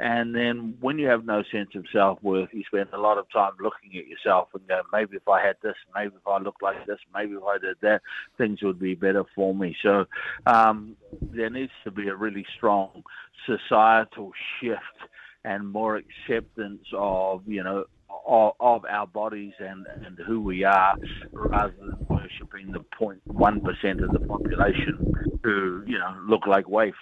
and 0.00 0.34
then 0.34 0.76
when 0.80 0.98
you 0.98 1.08
have 1.08 1.26
no 1.26 1.42
sense 1.52 1.70
of 1.74 1.84
self 1.92 2.22
worth, 2.22 2.48
you 2.52 2.62
spend 2.66 2.88
a 2.94 3.00
lot 3.00 3.18
of 3.18 3.30
time 3.30 3.52
looking 3.60 3.98
at 3.98 4.06
yourself 4.06 4.48
and 4.54 4.66
go, 4.66 4.80
maybe 4.92 5.16
if 5.16 5.28
I 5.28 5.44
had 5.46 5.56
this, 5.62 5.74
maybe 5.94 6.14
if 6.16 6.26
I 6.26 6.38
looked 6.38 6.62
like 6.62 6.86
this, 6.86 6.98
maybe 7.14 7.34
if 7.34 7.42
I 7.42 7.58
did 7.58 7.76
that, 7.82 8.00
things 8.38 8.62
would 8.62 8.78
be 8.78 8.94
better 8.94 9.24
for 9.34 9.54
me. 9.54 9.76
So 9.82 10.06
um, 10.46 10.96
there 11.34 11.50
needs 11.50 11.72
to 11.84 11.90
be 11.90 12.08
a 12.08 12.16
really 12.16 12.46
strong 12.56 13.02
societal 13.46 14.32
shift 14.58 15.10
and 15.44 15.68
more 15.68 15.96
acceptance 15.96 16.86
of, 16.94 17.42
you 17.46 17.62
know, 17.62 17.84
of, 18.26 18.52
of, 18.58 18.84
our 18.86 19.06
bodies 19.06 19.52
and, 19.58 19.86
and 20.06 20.18
who 20.26 20.40
we 20.40 20.64
are 20.64 20.96
rather 21.34 21.74
than 21.78 22.06
worshipping 22.08 22.72
the 22.72 22.84
0.1% 22.98 24.02
of 24.02 24.12
the 24.12 24.20
population 24.20 24.98
who, 25.42 25.82
you 25.86 25.98
know, 25.98 26.16
look 26.26 26.46
like 26.46 26.68
waifs. 26.68 26.96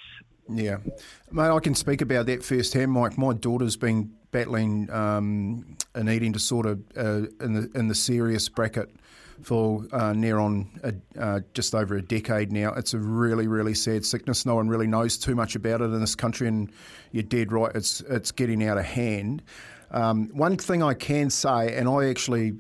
Yeah, 0.51 0.79
mate, 1.31 1.51
I 1.51 1.59
can 1.61 1.75
speak 1.75 2.01
about 2.01 2.27
that 2.27 2.43
firsthand, 2.43 2.91
Mike. 2.93 3.19
My 3.19 3.35
daughter's 3.35 3.77
been 3.77 4.13
battling 4.31 4.91
um, 4.91 5.77
an 5.95 6.09
eating 6.09 6.33
disorder 6.33 6.79
uh, 6.97 7.23
in 7.41 7.55
the 7.55 7.71
in 7.75 7.89
the 7.89 7.95
serious 7.95 8.49
bracket 8.49 8.91
for 9.43 9.85
uh, 9.93 10.13
near 10.13 10.39
on 10.39 10.69
a, 10.83 11.21
uh, 11.21 11.41
just 11.55 11.75
over 11.75 11.97
a 11.97 12.03
decade 12.03 12.51
now. 12.51 12.73
It's 12.75 12.95
a 12.95 12.99
really, 12.99 13.47
really 13.47 13.75
sad 13.75 14.05
sickness. 14.05 14.45
No 14.45 14.57
one 14.57 14.69
really 14.69 14.87
knows 14.87 15.19
too 15.19 15.35
much 15.35 15.55
about 15.55 15.81
it 15.81 15.85
in 15.85 16.01
this 16.01 16.15
country, 16.15 16.49
and 16.49 16.71
you're 17.13 17.23
dead 17.23 17.53
right. 17.53 17.75
It's 17.75 18.01
it's 18.03 18.33
getting 18.33 18.67
out 18.67 18.79
of 18.79 18.85
hand. 18.85 19.43
Um, 19.91 20.29
one 20.33 20.57
thing 20.57 20.83
I 20.83 20.95
can 20.95 21.31
say, 21.31 21.77
and 21.77 21.89
I 21.89 22.09
actually 22.09 22.55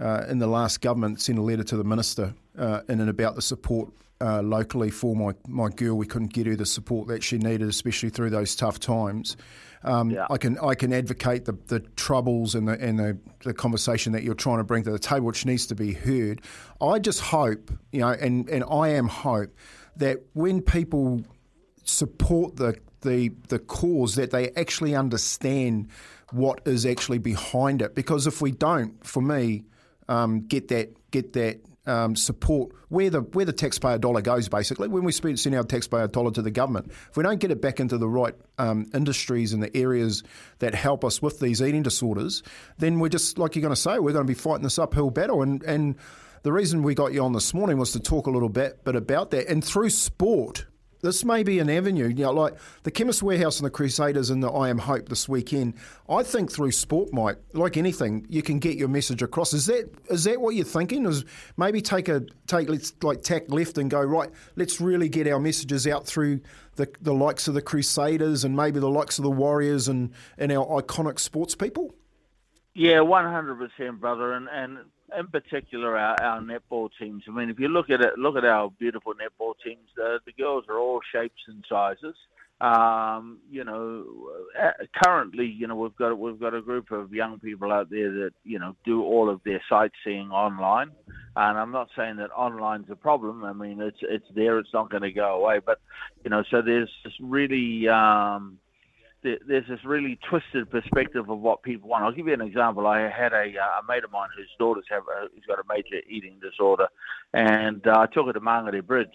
uh, 0.00 0.24
in 0.28 0.38
the 0.38 0.46
last 0.46 0.80
government 0.80 1.20
sent 1.20 1.38
a 1.38 1.42
letter 1.42 1.64
to 1.64 1.76
the 1.76 1.84
minister 1.84 2.34
uh, 2.58 2.80
in 2.88 3.00
and 3.00 3.10
about 3.10 3.34
the 3.34 3.42
support 3.42 3.90
uh, 4.20 4.42
locally 4.42 4.90
for 4.90 5.14
my, 5.14 5.32
my 5.46 5.68
girl. 5.68 5.96
We 5.96 6.06
couldn't 6.06 6.32
get 6.32 6.46
her 6.46 6.56
the 6.56 6.66
support 6.66 7.08
that 7.08 7.22
she 7.22 7.38
needed, 7.38 7.68
especially 7.68 8.10
through 8.10 8.30
those 8.30 8.56
tough 8.56 8.80
times. 8.80 9.36
Um, 9.84 10.10
yeah. 10.10 10.26
I 10.28 10.38
can 10.38 10.58
I 10.58 10.74
can 10.74 10.92
advocate 10.92 11.44
the, 11.44 11.56
the 11.68 11.80
troubles 11.80 12.54
and 12.54 12.66
the 12.66 12.80
and 12.80 12.98
the, 12.98 13.18
the 13.44 13.54
conversation 13.54 14.12
that 14.12 14.24
you're 14.24 14.34
trying 14.34 14.58
to 14.58 14.64
bring 14.64 14.82
to 14.84 14.90
the 14.90 14.98
table, 14.98 15.26
which 15.26 15.46
needs 15.46 15.66
to 15.66 15.74
be 15.74 15.92
heard. 15.92 16.42
I 16.80 16.98
just 16.98 17.20
hope, 17.20 17.70
you 17.92 18.00
know, 18.00 18.08
and, 18.10 18.48
and 18.48 18.64
I 18.64 18.88
am 18.88 19.06
hope 19.06 19.54
that 19.96 20.18
when 20.32 20.62
people 20.62 21.22
support 21.84 22.56
the 22.56 22.76
the 23.02 23.30
the 23.48 23.60
cause, 23.60 24.16
that 24.16 24.32
they 24.32 24.50
actually 24.50 24.96
understand 24.96 25.88
what 26.32 26.60
is 26.66 26.84
actually 26.84 27.18
behind 27.18 27.80
it. 27.80 27.94
Because 27.94 28.26
if 28.26 28.40
we 28.42 28.50
don't, 28.50 29.06
for 29.06 29.22
me, 29.22 29.64
um, 30.08 30.40
get 30.40 30.68
that 30.68 31.10
get 31.12 31.34
that 31.34 31.60
um, 31.88 32.16
support 32.16 32.72
where 32.88 33.10
the 33.10 33.20
where 33.20 33.44
the 33.44 33.52
taxpayer 33.52 33.98
dollar 33.98 34.20
goes. 34.20 34.48
Basically, 34.48 34.88
when 34.88 35.04
we 35.04 35.12
spend, 35.12 35.40
send 35.40 35.54
our 35.54 35.64
taxpayer 35.64 36.06
dollar 36.08 36.30
to 36.32 36.42
the 36.42 36.50
government, 36.50 36.90
if 36.90 37.16
we 37.16 37.22
don't 37.22 37.40
get 37.40 37.50
it 37.50 37.60
back 37.60 37.80
into 37.80 37.98
the 37.98 38.08
right 38.08 38.34
um, 38.58 38.86
industries 38.94 39.52
and 39.52 39.62
the 39.62 39.76
areas 39.76 40.22
that 40.58 40.74
help 40.74 41.04
us 41.04 41.22
with 41.22 41.40
these 41.40 41.62
eating 41.62 41.82
disorders, 41.82 42.42
then 42.78 43.00
we're 43.00 43.08
just 43.08 43.38
like 43.38 43.56
you're 43.56 43.62
going 43.62 43.74
to 43.74 43.80
say, 43.80 43.98
we're 43.98 44.12
going 44.12 44.26
to 44.26 44.30
be 44.30 44.34
fighting 44.34 44.62
this 44.62 44.78
uphill 44.78 45.10
battle. 45.10 45.42
And 45.42 45.62
and 45.62 45.96
the 46.42 46.52
reason 46.52 46.82
we 46.82 46.94
got 46.94 47.12
you 47.12 47.22
on 47.22 47.32
this 47.32 47.52
morning 47.52 47.78
was 47.78 47.92
to 47.92 48.00
talk 48.00 48.26
a 48.26 48.30
little 48.30 48.48
bit, 48.48 48.84
bit 48.84 48.96
about 48.96 49.30
that, 49.32 49.48
and 49.48 49.64
through 49.64 49.90
sport. 49.90 50.66
This 51.00 51.24
may 51.24 51.42
be 51.42 51.58
an 51.58 51.70
avenue. 51.70 52.08
You 52.08 52.24
know, 52.24 52.32
like 52.32 52.54
the 52.82 52.90
Chemist 52.90 53.22
Warehouse 53.22 53.58
and 53.58 53.66
the 53.66 53.70
Crusaders 53.70 54.30
and 54.30 54.42
the 54.42 54.50
I 54.50 54.68
Am 54.68 54.78
Hope 54.78 55.08
this 55.08 55.28
weekend. 55.28 55.74
I 56.08 56.22
think 56.22 56.50
through 56.50 56.72
sport, 56.72 57.12
Mike, 57.12 57.38
like 57.52 57.76
anything, 57.76 58.26
you 58.28 58.42
can 58.42 58.58
get 58.58 58.76
your 58.76 58.88
message 58.88 59.22
across. 59.22 59.52
Is 59.52 59.66
that 59.66 59.90
is 60.10 60.24
that 60.24 60.40
what 60.40 60.54
you're 60.54 60.64
thinking? 60.64 61.06
Is 61.06 61.24
maybe 61.56 61.80
take 61.80 62.08
a 62.08 62.22
take 62.46 62.68
let's 62.68 62.92
like 63.02 63.22
tack 63.22 63.44
left 63.48 63.78
and 63.78 63.90
go 63.90 64.02
right. 64.02 64.30
Let's 64.56 64.80
really 64.80 65.08
get 65.08 65.26
our 65.28 65.38
messages 65.38 65.86
out 65.86 66.06
through 66.06 66.40
the 66.76 66.88
the 67.00 67.14
likes 67.14 67.48
of 67.48 67.54
the 67.54 67.62
Crusaders 67.62 68.44
and 68.44 68.56
maybe 68.56 68.80
the 68.80 68.90
likes 68.90 69.18
of 69.18 69.24
the 69.24 69.30
Warriors 69.30 69.88
and 69.88 70.12
and 70.36 70.50
our 70.52 70.82
iconic 70.82 71.18
sports 71.18 71.54
people. 71.54 71.94
Yeah, 72.74 73.00
one 73.00 73.24
hundred 73.24 73.56
percent, 73.56 74.00
brother, 74.00 74.32
and 74.32 74.48
and 74.48 74.78
in 75.16 75.26
particular 75.28 75.96
our, 75.96 76.20
our 76.22 76.40
netball 76.40 76.90
teams. 76.98 77.24
I 77.28 77.30
mean, 77.30 77.50
if 77.50 77.58
you 77.58 77.68
look 77.68 77.90
at 77.90 78.00
it, 78.00 78.18
look 78.18 78.36
at 78.36 78.44
our 78.44 78.70
beautiful 78.78 79.14
netball 79.14 79.54
teams. 79.64 79.88
The 79.96 80.20
girls 80.38 80.64
are 80.68 80.78
all 80.78 81.00
shapes 81.12 81.40
and 81.46 81.64
sizes. 81.68 82.14
Um, 82.60 83.38
you 83.48 83.62
know, 83.62 84.04
uh, 84.60 84.84
currently, 85.04 85.46
you 85.46 85.68
know, 85.68 85.76
we've 85.76 85.94
got 85.94 86.18
we've 86.18 86.40
got 86.40 86.54
a 86.54 86.60
group 86.60 86.90
of 86.90 87.12
young 87.12 87.38
people 87.38 87.70
out 87.70 87.88
there 87.88 88.10
that 88.10 88.32
you 88.42 88.58
know 88.58 88.74
do 88.84 89.02
all 89.04 89.30
of 89.30 89.40
their 89.44 89.62
sightseeing 89.68 90.32
online, 90.32 90.90
and 91.36 91.56
I'm 91.56 91.70
not 91.70 91.88
saying 91.96 92.16
that 92.16 92.32
online's 92.36 92.90
a 92.90 92.96
problem. 92.96 93.44
I 93.44 93.52
mean, 93.52 93.80
it's 93.80 93.98
it's 94.02 94.26
there, 94.34 94.58
it's 94.58 94.72
not 94.72 94.90
going 94.90 95.04
to 95.04 95.12
go 95.12 95.40
away. 95.40 95.60
But 95.64 95.80
you 96.24 96.30
know, 96.30 96.42
so 96.50 96.60
there's 96.60 96.90
this 97.04 97.12
really 97.20 97.88
um, 97.88 98.58
there's 99.22 99.66
this 99.68 99.84
really 99.84 100.18
twisted 100.28 100.70
perspective 100.70 101.28
of 101.28 101.38
what 101.38 101.62
people 101.62 101.88
want. 101.88 102.04
I'll 102.04 102.12
give 102.12 102.28
you 102.28 102.34
an 102.34 102.40
example. 102.40 102.86
I 102.86 103.08
had 103.08 103.32
a, 103.32 103.52
uh, 103.58 103.80
a 103.80 103.82
mate 103.88 104.04
of 104.04 104.12
mine 104.12 104.28
whose 104.36 104.50
daughters 104.58 104.84
have 104.90 105.02
a, 105.02 105.28
who's 105.34 105.44
got 105.46 105.58
a 105.58 105.64
major 105.68 106.04
eating 106.08 106.38
disorder, 106.40 106.86
and 107.32 107.84
uh, 107.86 107.98
I 107.98 108.06
took 108.06 108.26
her 108.26 108.32
to 108.32 108.40
Mangere 108.40 108.86
Bridge, 108.86 109.08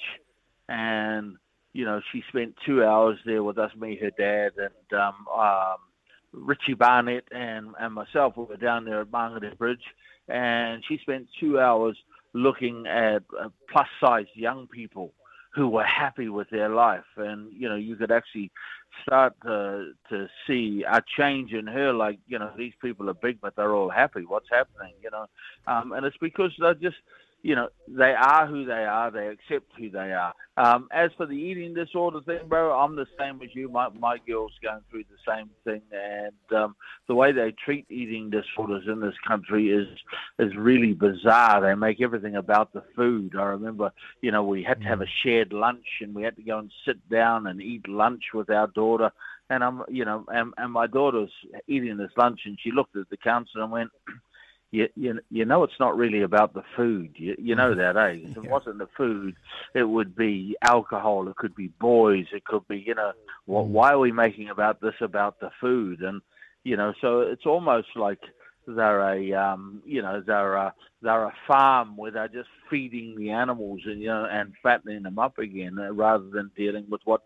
and 0.67 1.37
you 1.71 1.85
know 1.85 2.01
she 2.11 2.23
spent 2.27 2.55
two 2.65 2.83
hours 2.83 3.17
there 3.25 3.43
with 3.43 3.57
us, 3.57 3.71
me, 3.79 3.97
her 4.01 4.11
dad, 4.11 4.51
and 4.57 4.99
um, 4.99 5.27
um, 5.33 5.77
Richie 6.33 6.73
Barnett 6.73 7.25
and 7.31 7.73
and 7.79 7.93
myself. 7.93 8.35
We 8.35 8.43
were 8.43 8.57
down 8.57 8.85
there 8.85 9.01
at 9.01 9.11
Mangere 9.11 9.57
Bridge, 9.57 9.83
and 10.27 10.83
she 10.87 10.97
spent 10.97 11.27
two 11.39 11.59
hours 11.59 11.97
looking 12.33 12.87
at 12.87 13.23
uh, 13.39 13.49
plus-sized 13.71 14.29
young 14.33 14.67
people 14.67 15.13
who 15.53 15.67
were 15.67 15.83
happy 15.83 16.29
with 16.29 16.49
their 16.49 16.69
life, 16.69 17.03
and 17.17 17.51
you 17.53 17.69
know 17.69 17.75
you 17.75 17.95
could 17.95 18.11
actually 18.11 18.51
start 19.03 19.33
to 19.43 19.91
to 20.09 20.27
see 20.47 20.83
a 20.89 21.01
change 21.17 21.53
in 21.53 21.67
her. 21.67 21.93
Like 21.93 22.19
you 22.27 22.39
know 22.39 22.51
these 22.57 22.73
people 22.81 23.09
are 23.09 23.15
big, 23.15 23.39
but 23.41 23.55
they're 23.55 23.75
all 23.75 23.89
happy. 23.89 24.25
What's 24.25 24.49
happening? 24.49 24.93
You 25.03 25.11
know, 25.11 25.25
um, 25.67 25.91
and 25.93 26.05
it's 26.05 26.17
because 26.17 26.51
they're 26.59 26.73
just 26.73 26.97
you 27.43 27.55
know, 27.55 27.67
they 27.89 28.13
are 28.13 28.47
who 28.47 28.65
they 28.65 28.85
are. 28.85 29.11
They 29.11 29.27
accept 29.27 29.65
who 29.77 29.89
they 29.89 30.13
are. 30.13 30.33
Um, 30.55 30.87
as 30.91 31.11
for 31.17 31.25
the 31.25 31.35
eating 31.35 31.73
disorder 31.73 32.21
thing, 32.21 32.47
bro, 32.47 32.71
I'm 32.71 32.95
the 32.95 33.07
same 33.19 33.41
as 33.43 33.53
you. 33.53 33.67
My 33.67 33.89
my 33.89 34.17
girl's 34.25 34.53
going 34.63 34.79
through 34.89 35.03
the 35.03 35.31
same 35.31 35.49
thing, 35.65 35.81
and 35.91 36.57
um, 36.57 36.75
the 37.07 37.15
way 37.15 37.33
they 37.33 37.51
treat 37.51 37.85
eating 37.89 38.29
disorders 38.29 38.83
in 38.87 39.01
this 39.01 39.15
country 39.27 39.71
is 39.71 39.87
is 40.39 40.55
really 40.55 40.93
bizarre. 40.93 41.59
They 41.59 41.75
make 41.75 41.99
everything 41.99 42.37
about 42.37 42.71
the 42.71 42.83
food. 42.95 43.35
I 43.37 43.43
remember, 43.43 43.91
you 44.21 44.31
know, 44.31 44.43
we 44.43 44.63
had 44.63 44.79
to 44.79 44.87
have 44.87 45.01
a 45.01 45.07
shared 45.23 45.51
lunch, 45.51 45.85
and 46.01 46.15
we 46.15 46.23
had 46.23 46.37
to 46.37 46.43
go 46.43 46.59
and 46.59 46.71
sit 46.85 47.09
down 47.09 47.47
and 47.47 47.61
eat 47.61 47.89
lunch 47.89 48.23
with 48.33 48.49
our 48.49 48.67
daughter. 48.67 49.11
And 49.49 49.63
I'm, 49.63 49.83
you 49.89 50.05
know, 50.05 50.23
and, 50.29 50.53
and 50.57 50.71
my 50.71 50.87
daughter's 50.87 51.31
eating 51.67 51.97
this 51.97 52.11
lunch, 52.15 52.41
and 52.45 52.57
she 52.63 52.71
looked 52.71 52.95
at 52.95 53.09
the 53.09 53.17
counselor 53.17 53.63
and 53.63 53.71
went 53.71 53.91
you, 54.73 54.89
you, 54.95 55.19
you 55.29 55.45
know 55.45 55.63
it's 55.63 55.79
not 55.79 55.95
really 55.95 56.23
about 56.23 56.55
the 56.55 56.63
food. 56.75 57.11
You, 57.15 57.35
you 57.37 57.53
know 57.53 57.75
that, 57.75 57.95
eh? 57.95 58.17
If 58.23 58.37
it 58.37 58.49
wasn't 58.49 58.79
the 58.79 58.89
food, 58.97 59.35
it 59.75 59.83
would 59.83 60.15
be 60.15 60.57
alcohol. 60.63 61.27
It 61.27 61.35
could 61.35 61.53
be 61.53 61.67
boys. 61.79 62.25
It 62.33 62.43
could 62.43 62.67
be, 62.67 62.79
you 62.79 62.95
know, 62.95 63.11
what, 63.45 63.67
why 63.67 63.91
are 63.91 63.99
we 63.99 64.11
making 64.11 64.49
about 64.49 64.81
this 64.81 64.95
about 64.99 65.39
the 65.39 65.51
food? 65.61 66.01
And 66.01 66.23
you 66.63 66.75
know, 66.75 66.91
so 67.01 67.21
it's 67.21 67.45
almost 67.45 67.89
like 67.95 68.17
they're 68.67 69.01
a 69.01 69.33
um, 69.33 69.81
you 69.85 70.01
know 70.01 70.21
they're 70.25 70.55
a 70.55 70.73
they're 71.01 71.25
a 71.25 71.33
farm 71.47 71.97
where 71.97 72.11
they're 72.11 72.27
just 72.27 72.49
feeding 72.69 73.15
the 73.17 73.29
animals 73.29 73.81
and 73.85 74.01
you 74.01 74.07
know 74.07 74.25
and 74.29 74.53
fattening 74.61 75.03
them 75.03 75.19
up 75.19 75.37
again 75.37 75.77
uh, 75.79 75.91
rather 75.91 76.29
than 76.29 76.49
dealing 76.55 76.85
with 76.89 77.01
what 77.05 77.21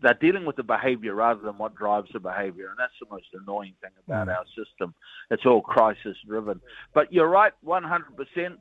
they're 0.00 0.14
dealing 0.14 0.44
with 0.44 0.56
the 0.56 0.62
behavior 0.62 1.14
rather 1.14 1.40
than 1.40 1.58
what 1.58 1.74
drives 1.74 2.08
the 2.12 2.20
behavior 2.20 2.68
and 2.68 2.78
that's 2.78 2.92
the 3.00 3.06
most 3.10 3.26
annoying 3.34 3.74
thing 3.80 3.90
about 4.06 4.28
mm. 4.28 4.36
our 4.36 4.44
system 4.56 4.94
it's 5.30 5.46
all 5.46 5.60
crisis 5.60 6.16
driven 6.26 6.60
but 6.94 7.12
you're 7.12 7.28
right 7.28 7.52
100% 7.64 8.56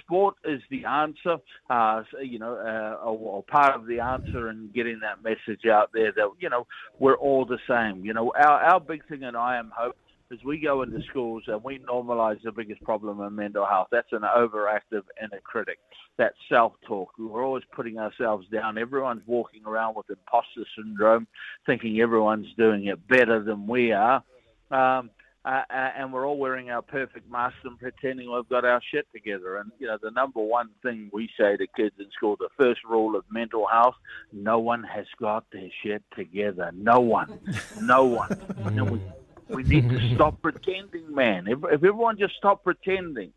sport 0.00 0.34
is 0.44 0.60
the 0.70 0.84
answer, 0.84 1.36
uh, 1.70 2.02
you 2.22 2.38
know, 2.38 2.54
uh, 2.54 3.04
or, 3.04 3.18
or, 3.18 3.42
part 3.44 3.74
of 3.74 3.86
the 3.86 4.00
answer 4.00 4.50
in 4.50 4.70
getting 4.74 5.00
that 5.00 5.22
message 5.22 5.66
out 5.66 5.90
there 5.92 6.12
that, 6.12 6.28
you 6.40 6.48
know, 6.48 6.66
we're 6.98 7.16
all 7.16 7.44
the 7.44 7.58
same. 7.68 8.04
You 8.04 8.12
know, 8.12 8.32
our, 8.36 8.60
our 8.60 8.80
big 8.80 9.06
thing 9.08 9.22
in 9.22 9.36
I 9.36 9.58
Am 9.58 9.72
Hope 9.74 9.96
is 10.30 10.42
we 10.44 10.58
go 10.58 10.82
into 10.82 11.02
schools 11.10 11.44
and 11.46 11.62
we 11.62 11.78
normalize 11.78 12.40
the 12.42 12.52
biggest 12.52 12.82
problem 12.82 13.20
in 13.20 13.34
mental 13.34 13.66
health. 13.66 13.88
That's 13.90 14.12
an 14.12 14.22
overactive 14.22 15.02
inner 15.22 15.40
critic. 15.42 15.78
That 16.16 16.34
self-talk. 16.48 17.10
We're 17.18 17.44
always 17.44 17.64
putting 17.74 17.98
ourselves 17.98 18.46
down. 18.48 18.78
Everyone's 18.78 19.22
walking 19.26 19.62
around 19.66 19.96
with 19.96 20.10
imposter 20.10 20.64
syndrome, 20.76 21.26
thinking 21.66 22.00
everyone's 22.00 22.52
doing 22.56 22.86
it 22.86 23.06
better 23.08 23.42
than 23.42 23.66
we 23.66 23.92
are. 23.92 24.22
Um, 24.70 25.10
uh, 25.44 25.60
and 25.70 26.10
we're 26.10 26.26
all 26.26 26.38
wearing 26.38 26.70
our 26.70 26.80
perfect 26.80 27.30
masks 27.30 27.58
and 27.64 27.78
pretending 27.78 28.32
we've 28.32 28.48
got 28.48 28.64
our 28.64 28.80
shit 28.90 29.06
together. 29.12 29.58
And 29.58 29.70
you 29.78 29.86
know, 29.86 29.98
the 30.02 30.10
number 30.10 30.40
one 30.40 30.70
thing 30.82 31.10
we 31.12 31.28
say 31.38 31.56
to 31.58 31.66
kids 31.76 31.94
in 31.98 32.06
school, 32.16 32.36
the 32.38 32.48
first 32.58 32.80
rule 32.82 33.14
of 33.14 33.24
mental 33.30 33.66
health: 33.70 33.96
no 34.32 34.58
one 34.58 34.82
has 34.84 35.04
got 35.20 35.44
their 35.52 35.68
shit 35.82 36.02
together. 36.16 36.70
No 36.74 37.00
one, 37.00 37.40
no 37.82 38.04
one. 38.04 39.02
and 39.48 39.56
we 39.56 39.62
we 39.62 39.80
need 39.80 39.88
to 39.90 40.00
stop 40.14 40.40
pretending, 40.42 41.14
man. 41.14 41.46
If, 41.46 41.58
if 41.64 41.72
everyone 41.72 42.18
just 42.18 42.34
stopped 42.36 42.64
pretending, 42.64 43.32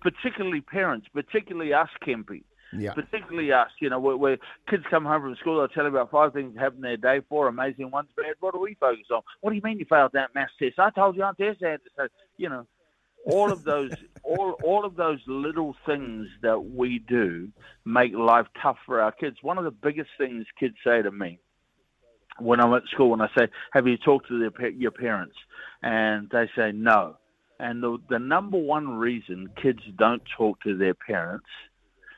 particularly 0.00 0.60
parents, 0.60 1.06
particularly 1.12 1.72
us, 1.72 1.88
Kempy, 2.06 2.44
yeah. 2.72 2.92
particularly 2.92 3.52
us, 3.52 3.70
you 3.80 3.90
know, 3.90 4.00
where, 4.00 4.16
where 4.16 4.38
kids 4.68 4.84
come 4.90 5.04
home 5.04 5.22
from 5.22 5.36
school, 5.36 5.58
they'll 5.58 5.68
tell 5.68 5.84
you 5.84 5.90
about 5.90 6.10
five 6.10 6.32
things 6.32 6.54
that 6.54 6.60
happen 6.60 6.80
their 6.80 6.96
day, 6.96 7.20
four 7.28 7.48
amazing 7.48 7.90
ones, 7.90 8.08
bad. 8.16 8.34
What 8.40 8.54
do 8.54 8.60
we 8.60 8.74
focus 8.74 9.06
on? 9.10 9.22
What 9.40 9.50
do 9.50 9.56
you 9.56 9.62
mean 9.62 9.78
you 9.78 9.86
failed 9.88 10.12
that 10.14 10.34
maths 10.34 10.52
test? 10.58 10.78
I 10.78 10.90
told 10.90 11.16
you 11.16 11.22
on 11.22 11.34
Thursday. 11.34 11.76
So, 11.96 12.08
you 12.36 12.48
know, 12.48 12.66
all 13.26 13.52
of 13.52 13.64
those, 13.64 13.92
all 14.22 14.52
all 14.62 14.84
of 14.84 14.96
those 14.96 15.20
little 15.26 15.76
things 15.86 16.28
that 16.42 16.58
we 16.64 17.00
do 17.00 17.48
make 17.84 18.14
life 18.14 18.46
tough 18.62 18.78
for 18.86 19.00
our 19.00 19.12
kids. 19.12 19.38
One 19.42 19.58
of 19.58 19.64
the 19.64 19.70
biggest 19.70 20.10
things 20.16 20.46
kids 20.58 20.76
say 20.84 21.02
to 21.02 21.10
me 21.10 21.40
when 22.40 22.60
I'm 22.60 22.72
at 22.74 22.86
school 22.88 23.12
and 23.12 23.22
I 23.22 23.28
say, 23.36 23.48
"Have 23.72 23.86
you 23.86 23.96
talked 23.96 24.28
to 24.28 24.38
their, 24.38 24.70
your 24.70 24.90
parents?" 24.90 25.36
and 25.82 26.28
they 26.30 26.48
say 26.56 26.72
no. 26.72 27.16
And 27.58 27.82
the 27.82 27.98
the 28.08 28.18
number 28.18 28.58
one 28.58 28.88
reason 28.96 29.50
kids 29.60 29.82
don't 29.96 30.22
talk 30.36 30.62
to 30.62 30.76
their 30.76 30.94
parents 30.94 31.46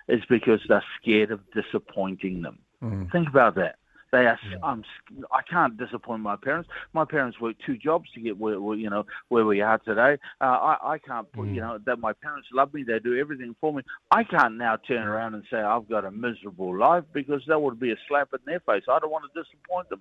is 0.09 0.23
because 0.29 0.61
they're 0.69 0.85
scared 1.01 1.31
of 1.31 1.41
disappointing 1.53 2.43
them. 2.43 2.59
Mm. 2.83 3.11
Think 3.11 3.29
about 3.29 3.55
that. 3.57 3.77
They 4.13 4.27
are. 4.27 4.39
Yeah. 4.51 4.59
I'm. 4.63 4.85
I 5.33 5.41
can't 5.51 5.77
disappoint 5.79 6.21
my 6.21 6.37
parents. 6.37 6.69
My 6.93 7.07
parents 7.07 7.41
worked 7.41 7.63
two 7.65 7.79
jobs 7.79 8.11
to 8.15 8.21
get 8.21 8.39
where, 8.39 8.61
where 8.61 8.77
you 8.77 8.91
know 8.91 9.07
where 9.29 9.47
we 9.47 9.63
are 9.63 9.79
today. 9.79 10.19
Uh, 10.41 10.45
I. 10.45 10.93
I 10.93 10.99
can't 10.99 11.33
put. 11.33 11.47
Mm. 11.47 11.55
You 11.55 11.61
know 11.63 11.79
that 11.87 11.99
my 11.99 12.13
parents 12.13 12.49
love 12.53 12.75
me. 12.75 12.83
They 12.83 12.99
do 12.99 13.19
everything 13.19 13.57
for 13.59 13.73
me. 13.73 13.83
I 14.11 14.25
can't 14.25 14.59
now 14.59 14.77
turn 14.77 15.07
around 15.07 15.35
and 15.35 15.45
say 15.51 15.57
I've 15.57 15.89
got 15.89 16.05
a 16.05 16.11
miserable 16.11 16.77
life 16.77 17.05
because 17.15 17.43
that 17.49 17.61
would 17.61 17.81
be 17.81 17.93
a 17.93 17.97
slap 18.07 18.29
in 18.35 18.41
their 18.45 18.61
face. 18.61 18.85
I 18.87 18.99
don't 18.99 19.11
want 19.11 19.25
to 19.33 19.43
disappoint 19.43 19.89
them. 19.89 20.01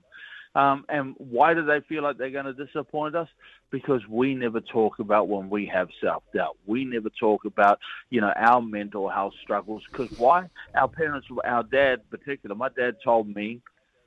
Um, 0.53 0.83
and 0.89 1.15
why 1.17 1.53
do 1.53 1.63
they 1.63 1.79
feel 1.87 2.03
like 2.03 2.17
they're 2.17 2.29
going 2.29 2.43
to 2.45 2.53
disappoint 2.53 3.15
us? 3.15 3.29
Because 3.71 4.01
we 4.09 4.35
never 4.35 4.59
talk 4.59 4.99
about 4.99 5.29
when 5.29 5.49
we 5.49 5.65
have 5.67 5.87
self 6.03 6.23
doubt. 6.35 6.57
We 6.65 6.83
never 6.83 7.09
talk 7.09 7.45
about, 7.45 7.79
you 8.09 8.19
know, 8.19 8.33
our 8.35 8.61
mental 8.61 9.07
health 9.07 9.33
struggles. 9.41 9.83
Because 9.89 10.11
why? 10.19 10.49
Our 10.75 10.89
parents, 10.89 11.27
our 11.45 11.63
dad 11.63 12.01
in 12.11 12.19
particular, 12.19 12.55
my 12.55 12.67
dad 12.67 12.97
told 13.01 13.33
me 13.33 13.61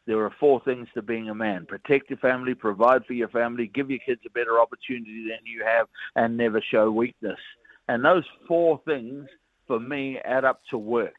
there 0.06 0.20
are 0.20 0.32
four 0.38 0.60
things 0.64 0.88
to 0.94 1.02
being 1.02 1.30
a 1.30 1.34
man 1.34 1.66
protect 1.66 2.10
your 2.10 2.18
family, 2.18 2.54
provide 2.54 3.04
for 3.06 3.14
your 3.14 3.28
family, 3.28 3.66
give 3.66 3.90
your 3.90 4.00
kids 4.00 4.20
a 4.26 4.30
better 4.30 4.60
opportunity 4.60 5.28
than 5.28 5.44
you 5.44 5.64
have, 5.64 5.86
and 6.16 6.36
never 6.36 6.60
show 6.60 6.90
weakness. 6.90 7.38
And 7.88 8.04
those 8.04 8.24
four 8.46 8.80
things, 8.84 9.28
for 9.66 9.80
me, 9.80 10.18
add 10.24 10.44
up 10.44 10.60
to 10.70 10.78
work. 10.78 11.14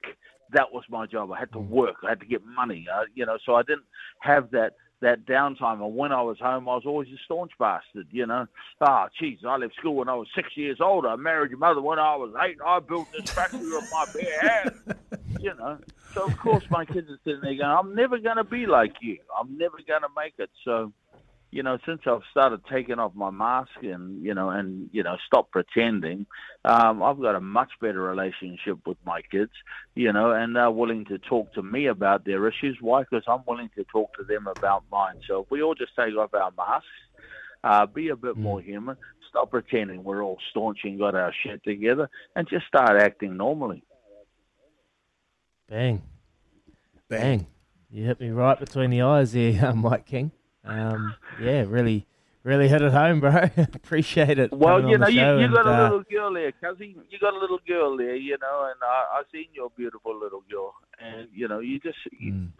That 0.52 0.72
was 0.72 0.84
my 0.90 1.06
job. 1.06 1.32
I 1.32 1.40
had 1.40 1.52
to 1.54 1.60
work. 1.60 1.96
I 2.04 2.10
had 2.10 2.20
to 2.20 2.26
get 2.26 2.46
money. 2.46 2.88
Uh, 2.94 3.04
you 3.14 3.26
know, 3.26 3.38
so 3.46 3.56
I 3.56 3.64
didn't 3.64 3.86
have 4.22 4.52
that 4.52 4.74
that 5.02 5.26
downtime. 5.26 5.84
And 5.86 5.96
when 5.96 6.12
I 6.12 6.22
was 6.22 6.38
home, 6.40 6.70
I 6.70 6.76
was 6.76 6.84
always 6.86 7.08
a 7.10 7.18
staunch 7.26 7.52
bastard, 7.60 8.08
you 8.12 8.26
know. 8.26 8.48
Ah, 8.82 9.06
oh, 9.06 9.10
geez, 9.20 9.40
I 9.46 9.58
left 9.58 9.76
school 9.76 9.96
when 9.96 10.10
I 10.10 10.16
was 10.16 10.28
six 10.36 10.50
years 10.56 10.78
old. 10.80 11.06
I 11.06 11.16
married 11.16 11.52
your 11.52 11.60
mother 11.60 11.82
when 11.82 12.00
I 12.00 12.16
was 12.16 12.34
eight. 12.44 12.58
I 12.66 12.80
built 12.80 13.08
this 13.12 13.30
factory 13.30 13.60
with 13.60 13.90
my 13.92 14.06
bare 14.14 14.40
hands, 14.40 14.82
you 15.46 15.54
know. 15.54 15.78
So, 16.14 16.26
of 16.26 16.38
course, 16.40 16.64
my 16.72 16.86
kids 16.86 17.08
are 17.10 17.20
sitting 17.24 17.42
there 17.42 17.56
going, 17.56 17.62
I'm 17.62 17.94
never 17.94 18.18
going 18.18 18.38
to 18.38 18.44
be 18.44 18.66
like 18.66 18.96
you. 19.02 19.20
I'm 19.40 19.58
never 19.58 19.78
going 19.88 20.02
to 20.02 20.08
make 20.18 20.34
it. 20.40 20.50
So, 20.64 20.92
you 21.52 21.62
know, 21.62 21.78
since 21.86 22.02
I've 22.08 22.24
started 22.32 22.62
taking 22.70 22.98
off 22.98 23.14
my 23.14 23.30
mask 23.30 23.70
and 23.84 24.24
you 24.24 24.34
know, 24.34 24.50
and 24.50 24.90
you 24.92 25.04
know, 25.04 25.18
stop 25.28 25.52
pretending, 25.52 26.26
um, 26.66 27.04
I've 27.04 27.22
got 27.22 27.36
a 27.36 27.40
much 27.40 27.70
better 27.80 28.02
relationship 28.02 28.80
with 28.88 28.98
my 29.06 29.22
kids, 29.22 29.52
you 29.94 30.12
know, 30.12 30.32
and 30.32 30.56
they're 30.56 30.72
willing 30.72 31.06
to 31.06 31.20
talk 31.20 31.54
to 31.54 31.62
me 31.62 31.86
about 31.86 32.26
their 32.26 32.48
issues. 32.48 32.78
Why? 32.82 33.04
Because 33.04 33.24
I'm 33.28 33.44
willing 33.48 33.70
to 33.78 33.86
talk 33.86 34.18
to 34.18 34.24
them 34.24 34.48
about 34.48 34.84
mine. 34.92 35.22
So 35.28 35.44
if 35.44 35.52
we 35.52 35.62
all 35.62 35.76
just 35.76 35.96
take 35.96 36.18
off 36.18 36.34
our 36.34 36.52
masks, 36.58 36.88
uh, 37.64 37.86
be 37.86 38.10
a 38.10 38.16
bit 38.16 38.36
more 38.36 38.60
human, 38.60 38.98
stop 39.30 39.52
pretending 39.52 40.04
we're 40.04 40.24
all 40.24 40.40
staunch 40.50 40.80
and 40.84 41.00
got 41.00 41.16
our 41.16 41.34
shit 41.44 41.64
together, 41.64 42.10
and 42.36 42.50
just 42.50 42.66
start 42.66 43.00
acting 43.00 43.38
normally. 43.38 43.84
Bang. 45.68 46.02
Bang. 47.10 47.48
You 47.90 48.06
hit 48.06 48.20
me 48.20 48.30
right 48.30 48.60
between 48.60 48.90
the 48.90 49.02
eyes 49.02 49.34
there, 49.34 49.74
Mike 49.76 50.06
King. 50.06 50.32
Um, 50.64 51.16
yeah, 51.40 51.64
really, 51.68 52.08
really 52.44 52.68
hit 52.68 52.82
it 52.82 52.92
home, 52.92 53.20
bro. 53.20 53.50
Appreciate 53.58 54.40
it. 54.40 54.52
Well, 54.52 54.88
you 54.88 54.98
know, 54.98 55.08
you, 55.08 55.22
you 55.22 55.46
and, 55.46 55.54
got 55.54 55.68
a 55.68 55.74
uh, 55.74 55.84
little 55.84 56.04
girl 56.04 56.34
there, 56.34 56.52
cousin. 56.52 56.96
You 57.10 57.20
got 57.20 57.34
a 57.34 57.40
little 57.40 57.60
girl 57.68 57.98
there, 57.98 58.16
you 58.16 58.38
know, 58.42 58.70
and 58.72 58.80
I, 58.84 59.20
I 59.20 59.24
seen 59.32 59.46
your 59.54 59.70
beautiful 59.78 60.20
little 60.20 60.44
girl, 60.50 60.74
and 61.00 61.28
you 61.34 61.48
know, 61.48 61.60
you 61.60 61.80
just 61.80 61.98
you, 62.20 62.34
Mm. 62.34 62.52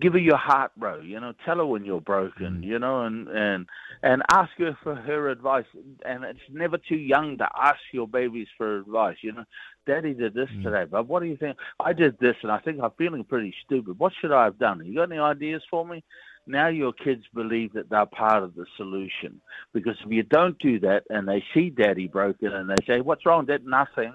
give 0.00 0.14
her 0.14 0.18
your 0.18 0.38
heart, 0.38 0.72
bro. 0.76 1.00
You 1.00 1.20
know, 1.20 1.34
tell 1.44 1.58
her 1.58 1.66
when 1.66 1.84
you're 1.84 2.00
broken, 2.00 2.62
you 2.62 2.78
know, 2.78 3.02
and 3.04 3.28
and 3.28 3.66
and 4.02 4.22
ask 4.32 4.50
her 4.58 4.76
for 4.82 4.94
her 4.94 5.28
advice. 5.28 5.66
And 6.06 6.24
it's 6.24 6.40
never 6.50 6.78
too 6.78 6.96
young 6.96 7.36
to 7.38 7.48
ask 7.54 7.80
your 7.92 8.08
babies 8.08 8.48
for 8.56 8.78
advice. 8.78 9.18
You 9.22 9.32
know, 9.32 9.44
Daddy 9.90 10.14
did 10.14 10.34
this 10.34 10.48
mm. 10.50 10.62
today, 10.62 10.84
but 10.88 11.08
what 11.08 11.20
do 11.20 11.26
you 11.26 11.36
think? 11.36 11.56
I 11.80 11.92
did 11.92 12.16
this, 12.20 12.36
and 12.44 12.52
I 12.52 12.58
think 12.58 12.78
I'm 12.80 12.92
feeling 12.96 13.24
pretty 13.24 13.52
stupid. 13.64 13.98
What 13.98 14.12
should 14.20 14.30
I 14.30 14.44
have 14.44 14.56
done? 14.56 14.80
You 14.84 14.94
got 14.94 15.10
any 15.10 15.18
ideas 15.18 15.62
for 15.68 15.84
me? 15.84 16.04
Now 16.46 16.68
your 16.68 16.92
kids 16.92 17.24
believe 17.34 17.72
that 17.72 17.90
they're 17.90 18.06
part 18.06 18.44
of 18.44 18.54
the 18.54 18.66
solution. 18.76 19.40
Because 19.72 19.96
if 20.04 20.12
you 20.12 20.22
don't 20.22 20.56
do 20.60 20.78
that, 20.80 21.02
and 21.10 21.26
they 21.26 21.42
see 21.52 21.70
Daddy 21.70 22.06
broken, 22.06 22.52
and 22.52 22.70
they 22.70 22.76
say, 22.86 23.00
"What's 23.00 23.26
wrong?" 23.26 23.46
Did 23.46 23.66
nothing, 23.66 24.12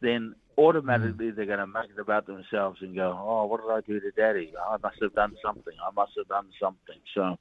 then 0.00 0.36
automatically 0.56 1.32
they're 1.32 1.44
going 1.44 1.58
to 1.58 1.66
make 1.66 1.90
it 1.90 1.98
about 1.98 2.26
themselves 2.26 2.78
and 2.80 2.94
go, 2.94 3.08
"Oh, 3.20 3.46
what 3.46 3.60
did 3.62 3.70
I 3.72 3.80
do 3.80 3.98
to 3.98 4.10
Daddy? 4.12 4.52
I 4.70 4.76
must 4.80 5.02
have 5.02 5.14
done 5.14 5.34
something. 5.44 5.74
I 5.84 5.90
must 5.92 6.12
have 6.18 6.28
done 6.28 6.46
something." 6.62 7.00
So, 7.14 7.36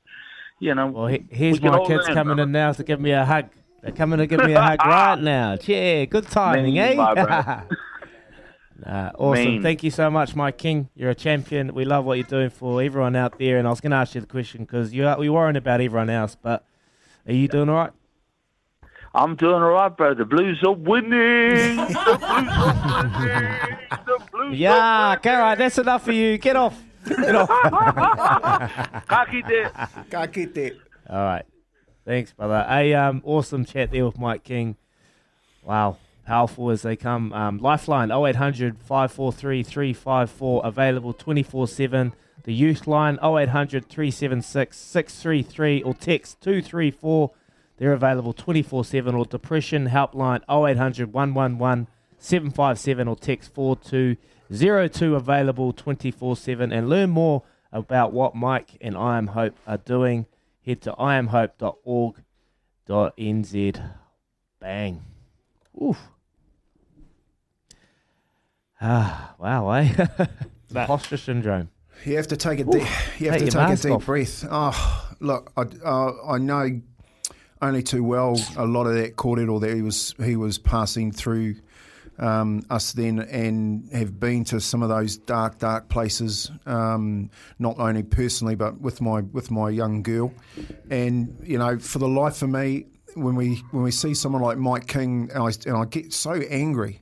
you 0.59 0.73
know, 0.73 0.87
Well, 0.87 1.07
he, 1.07 1.23
here's 1.29 1.61
we 1.61 1.69
can 1.69 1.71
my 1.71 1.85
kids 1.85 2.07
learn, 2.07 2.15
coming 2.15 2.35
brother. 2.35 2.43
in 2.43 2.51
now 2.51 2.71
to 2.71 2.83
give 2.83 2.99
me 2.99 3.11
a 3.11 3.23
hug. 3.23 3.49
They're 3.85 3.93
coming 3.93 4.17
to 4.17 4.25
give 4.25 4.43
me 4.43 4.53
a 4.53 4.61
hug 4.61 4.79
right 4.85 5.21
now. 5.21 5.57
Yeah, 5.61 6.05
good 6.05 6.25
timing, 6.27 6.73
Mean, 6.73 6.77
eh? 6.77 6.93
my. 6.95 7.63
Nah, 8.85 9.11
awesome. 9.17 9.45
Mean. 9.45 9.61
Thank 9.61 9.83
you 9.83 9.91
so 9.91 10.09
much, 10.09 10.35
Mike 10.35 10.57
King. 10.57 10.89
You're 10.95 11.11
a 11.11 11.15
champion. 11.15 11.73
We 11.73 11.85
love 11.85 12.03
what 12.03 12.17
you're 12.17 12.27
doing 12.27 12.49
for 12.49 12.81
everyone 12.81 13.15
out 13.15 13.39
there. 13.39 13.57
And 13.57 13.65
I 13.65 13.69
was 13.69 13.79
going 13.79 13.91
to 13.91 13.97
ask 13.97 14.15
you 14.15 14.21
the 14.21 14.27
question 14.27 14.65
because 14.65 14.93
you 14.93 15.07
are, 15.07 15.17
we 15.17 15.29
worrying 15.29 15.55
about 15.55 15.79
everyone 15.79 16.09
else, 16.09 16.35
but 16.35 16.65
are 17.25 17.31
you 17.33 17.47
doing 17.47 17.69
all 17.69 17.75
right? 17.75 17.91
I'm 19.13 19.37
doing 19.37 19.53
all 19.63 19.69
right, 19.71 19.95
bro. 19.95 20.13
The 20.13 20.25
Blues 20.25 20.61
are 20.65 20.73
winning. 20.73 21.77
The 21.77 21.85
Blues 21.85 21.95
are 22.21 23.03
winning. 23.21 23.77
The 24.05 24.27
Blues 24.31 24.57
Yeah, 24.59 24.73
are 24.73 25.19
all 25.23 25.39
right. 25.39 25.57
That's 25.57 25.77
enough 25.77 26.03
for 26.03 26.11
you. 26.11 26.37
Get 26.37 26.57
off. 26.57 26.83
Get 27.07 27.33
off. 27.33 27.47
Kaki 29.07 29.41
there. 29.43 29.71
Can't. 30.11 30.73
All 31.09 31.23
right. 31.23 31.45
Thanks, 32.05 32.31
brother. 32.33 32.65
A 32.69 32.93
um, 32.93 33.21
awesome 33.25 33.65
chat 33.65 33.91
there 33.91 34.05
with 34.05 34.19
Mike 34.19 34.43
King. 34.43 34.77
Wow. 35.63 35.97
Powerful 36.25 36.69
as 36.69 36.83
they 36.83 36.95
come. 36.95 37.33
Um, 37.33 37.57
Lifeline 37.57 38.11
0800 38.11 38.77
543 38.79 39.63
354 39.63 40.61
available 40.63 41.13
24 41.13 41.67
7. 41.67 42.13
The 42.43 42.53
youth 42.53 42.85
line 42.85 43.17
0800 43.23 43.89
376 43.89 44.77
633 44.77 45.81
or 45.81 45.95
text 45.95 46.41
234. 46.41 47.31
They're 47.77 47.93
available 47.93 48.33
24 48.33 48.85
7 48.85 49.15
or 49.15 49.25
depression 49.25 49.89
helpline 49.89 50.41
0800 50.47 51.11
111 51.11 51.87
757 52.19 53.07
or 53.07 53.15
text 53.15 53.53
4202 53.53 55.15
available 55.15 55.73
24 55.73 56.35
7 56.35 56.71
and 56.71 56.89
learn 56.89 57.09
more 57.09 57.43
about 57.71 58.13
what 58.13 58.35
Mike 58.35 58.77
and 58.79 58.95
I 58.95 59.17
Am 59.17 59.27
Hope 59.27 59.55
are 59.65 59.77
doing. 59.77 60.27
Head 60.65 60.81
to 60.81 60.91
iamhope.org.nz. 60.93 63.89
Bang. 64.59 65.01
Oof. 65.81 65.97
Ah, 68.81 69.35
wow, 69.39 69.69
eh? 69.71 70.07
Imposter 70.69 71.17
syndrome. 71.17 71.69
You 72.03 72.17
have 72.17 72.27
to 72.27 72.37
take 72.37 72.59
a 72.59 72.63
deep. 72.65 72.83
You 73.19 73.31
have 73.31 73.39
Take 73.39 73.51
to 73.51 73.57
take 73.57 73.69
a 73.69 73.75
deep 73.81 73.91
off. 73.91 74.05
breath. 74.05 74.45
Oh, 74.49 75.09
look, 75.19 75.51
I, 75.55 75.61
uh, 75.83 76.11
I 76.27 76.37
know 76.39 76.81
only 77.61 77.81
too 77.83 78.03
well 78.03 78.37
a 78.57 78.65
lot 78.65 78.85
of 78.85 78.95
that 78.95 79.15
cordial 79.15 79.59
that 79.59 79.73
he 79.73 79.81
was 79.81 80.13
he 80.23 80.35
was 80.35 80.57
passing 80.57 81.11
through 81.11 81.55
um, 82.17 82.63
us 82.69 82.93
then, 82.93 83.19
and 83.19 83.91
have 83.91 84.19
been 84.19 84.43
to 84.45 84.59
some 84.59 84.81
of 84.81 84.89
those 84.89 85.17
dark, 85.17 85.59
dark 85.59 85.89
places. 85.89 86.51
Um, 86.65 87.29
not 87.59 87.77
only 87.79 88.03
personally, 88.03 88.55
but 88.55 88.79
with 88.79 89.01
my 89.01 89.21
with 89.21 89.51
my 89.51 89.69
young 89.69 90.03
girl, 90.03 90.33
and 90.89 91.37
you 91.43 91.57
know, 91.57 91.79
for 91.79 91.99
the 91.99 92.07
life 92.07 92.41
of 92.41 92.49
me, 92.49 92.85
when 93.15 93.35
we 93.35 93.55
when 93.71 93.83
we 93.83 93.91
see 93.91 94.13
someone 94.13 94.41
like 94.41 94.57
Mike 94.57 94.87
King, 94.87 95.29
and 95.33 95.43
I, 95.43 95.51
and 95.65 95.77
I 95.77 95.85
get 95.85 96.13
so 96.13 96.33
angry 96.33 97.01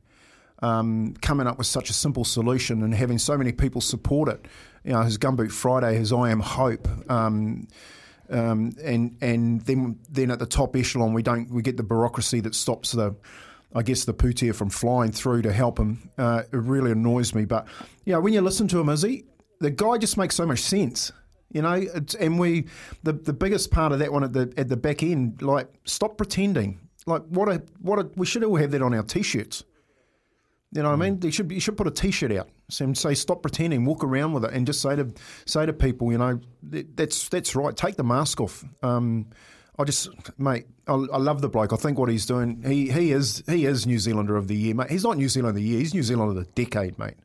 um, 0.63 1.13
coming 1.21 1.45
up 1.45 1.57
with 1.57 1.67
such 1.67 1.89
a 1.89 1.93
simple 1.93 2.23
solution 2.23 2.83
and 2.83 2.95
having 2.95 3.17
so 3.17 3.37
many 3.37 3.51
people 3.51 3.81
support 3.81 4.29
it. 4.29 4.45
You 4.83 4.93
know, 4.93 5.01
his 5.01 5.17
Gumboot 5.17 5.51
Friday, 5.51 5.97
his 5.97 6.11
I 6.13 6.31
Am 6.31 6.39
Hope, 6.39 6.87
um, 7.09 7.67
um, 8.29 8.73
and 8.81 9.17
and 9.21 9.61
then 9.61 9.99
then 10.09 10.31
at 10.31 10.39
the 10.39 10.45
top 10.45 10.75
echelon, 10.75 11.13
we 11.13 11.21
don't 11.21 11.49
we 11.51 11.61
get 11.61 11.77
the 11.77 11.83
bureaucracy 11.83 12.39
that 12.41 12.55
stops 12.55 12.93
the. 12.93 13.15
I 13.75 13.81
guess 13.81 14.05
the 14.05 14.13
pūtea 14.13 14.53
from 14.55 14.69
flying 14.69 15.11
through 15.11 15.41
to 15.43 15.51
help 15.51 15.79
him. 15.79 16.09
Uh, 16.17 16.43
it 16.51 16.57
really 16.57 16.91
annoys 16.91 17.33
me. 17.33 17.45
But, 17.45 17.67
you 18.05 18.13
know, 18.13 18.19
when 18.21 18.33
you 18.33 18.41
listen 18.41 18.67
to 18.69 18.79
him, 18.79 18.89
Izzy, 18.89 19.25
the 19.59 19.71
guy 19.71 19.97
just 19.97 20.17
makes 20.17 20.35
so 20.35 20.45
much 20.45 20.59
sense. 20.59 21.11
You 21.51 21.61
know, 21.61 21.73
it's, 21.73 22.15
and 22.15 22.39
we, 22.39 22.65
the, 23.03 23.13
the 23.13 23.33
biggest 23.33 23.71
part 23.71 23.91
of 23.91 23.99
that 23.99 24.11
one 24.11 24.23
at 24.23 24.33
the 24.33 24.51
at 24.57 24.69
the 24.69 24.77
back 24.77 25.03
end, 25.03 25.41
like 25.41 25.67
stop 25.85 26.17
pretending. 26.17 26.79
Like 27.05 27.23
what 27.29 27.49
a 27.49 27.61
what 27.81 27.99
a 27.99 28.09
we 28.15 28.25
should 28.25 28.43
all 28.43 28.55
have 28.55 28.71
that 28.71 28.81
on 28.81 28.93
our 28.93 29.03
t-shirts. 29.03 29.63
You 30.71 30.81
know 30.81 30.89
what 30.89 30.95
I 30.95 31.09
mean? 31.09 31.19
You 31.21 31.29
should 31.29 31.51
you 31.51 31.59
should 31.59 31.77
put 31.77 31.85
a 31.85 31.91
T-shirt 31.91 32.31
out 32.31 32.49
and 32.79 32.97
say 32.97 33.13
stop 33.13 33.43
pretending, 33.43 33.85
walk 33.85 34.03
around 34.03 34.33
with 34.33 34.45
it, 34.45 34.53
and 34.53 34.65
just 34.65 34.81
say 34.81 34.95
to 34.95 35.13
say 35.45 35.67
to 35.67 35.73
people, 35.73 36.11
you 36.11 36.17
know, 36.17 36.39
that- 36.71 36.97
that's 36.97 37.29
that's 37.29 37.55
right. 37.55 37.75
Take 37.77 37.95
the 37.95 38.03
mask 38.03 38.41
off. 38.41 38.65
Um, 38.81 39.27
I 39.77 39.83
just, 39.85 40.09
mate, 40.37 40.65
I, 40.87 40.93
I 40.93 41.17
love 41.17 41.41
the 41.41 41.49
bloke. 41.49 41.73
I 41.73 41.77
think 41.77 41.97
what 41.97 42.09
he's 42.09 42.25
doing, 42.25 42.61
he 42.63 42.91
he 42.91 43.11
is 43.11 43.43
he 43.47 43.65
is 43.65 43.87
New 43.87 43.97
Zealander 43.97 44.35
of 44.35 44.47
the 44.47 44.55
year, 44.55 44.75
mate. 44.75 44.91
He's 44.91 45.03
not 45.03 45.17
New 45.17 45.29
Zealander 45.29 45.49
of 45.49 45.55
the 45.55 45.63
year. 45.63 45.79
He's 45.79 45.93
New 45.93 46.03
Zealander 46.03 46.39
of 46.39 46.45
the 46.45 46.51
decade, 46.51 46.99
mate. 46.99 47.15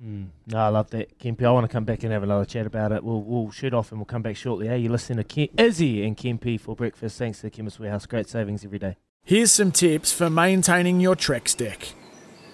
No, 0.00 0.28
I 0.58 0.68
love 0.68 0.90
that, 0.90 1.18
Kempy. 1.18 1.42
I 1.42 1.50
want 1.50 1.64
to 1.64 1.72
come 1.72 1.84
back 1.84 2.04
and 2.04 2.12
have 2.12 2.22
another 2.22 2.44
chat 2.44 2.66
about 2.66 2.92
it. 2.92 3.02
We'll, 3.02 3.20
we'll 3.20 3.50
shoot 3.50 3.74
off 3.74 3.90
and 3.90 3.98
we'll 3.98 4.06
come 4.06 4.22
back 4.22 4.36
shortly. 4.36 4.68
Hey, 4.68 4.78
you're 4.78 4.92
listening 4.92 5.16
to 5.18 5.24
Kem- 5.24 5.48
Izzy 5.58 6.04
and 6.04 6.16
Kempy 6.16 6.60
for 6.60 6.76
breakfast. 6.76 7.18
Thanks 7.18 7.38
to 7.38 7.46
the 7.46 7.50
Chemist 7.50 7.80
Warehouse. 7.80 8.06
Great 8.06 8.28
savings 8.28 8.64
every 8.64 8.78
day. 8.78 8.96
Here's 9.24 9.50
some 9.50 9.72
tips 9.72 10.12
for 10.12 10.30
maintaining 10.30 11.00
your 11.00 11.16
Trex 11.16 11.56
deck. 11.56 11.94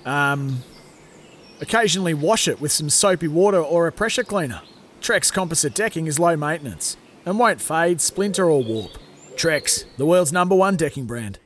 Um, 0.06 0.62
occasionally 1.60 2.14
wash 2.14 2.48
it 2.48 2.62
with 2.62 2.72
some 2.72 2.88
soapy 2.88 3.28
water 3.28 3.60
or 3.60 3.86
a 3.88 3.92
pressure 3.92 4.24
cleaner. 4.24 4.62
Trex 5.02 5.30
composite 5.30 5.74
decking 5.74 6.06
is 6.06 6.18
low 6.18 6.38
maintenance 6.38 6.96
and 7.26 7.38
won't 7.38 7.60
fade, 7.60 8.00
splinter, 8.00 8.50
or 8.50 8.62
warp. 8.62 8.92
Trex, 9.34 9.84
the 9.96 10.06
world's 10.06 10.32
number 10.32 10.54
one 10.54 10.76
decking 10.76 11.06
brand. 11.06 11.38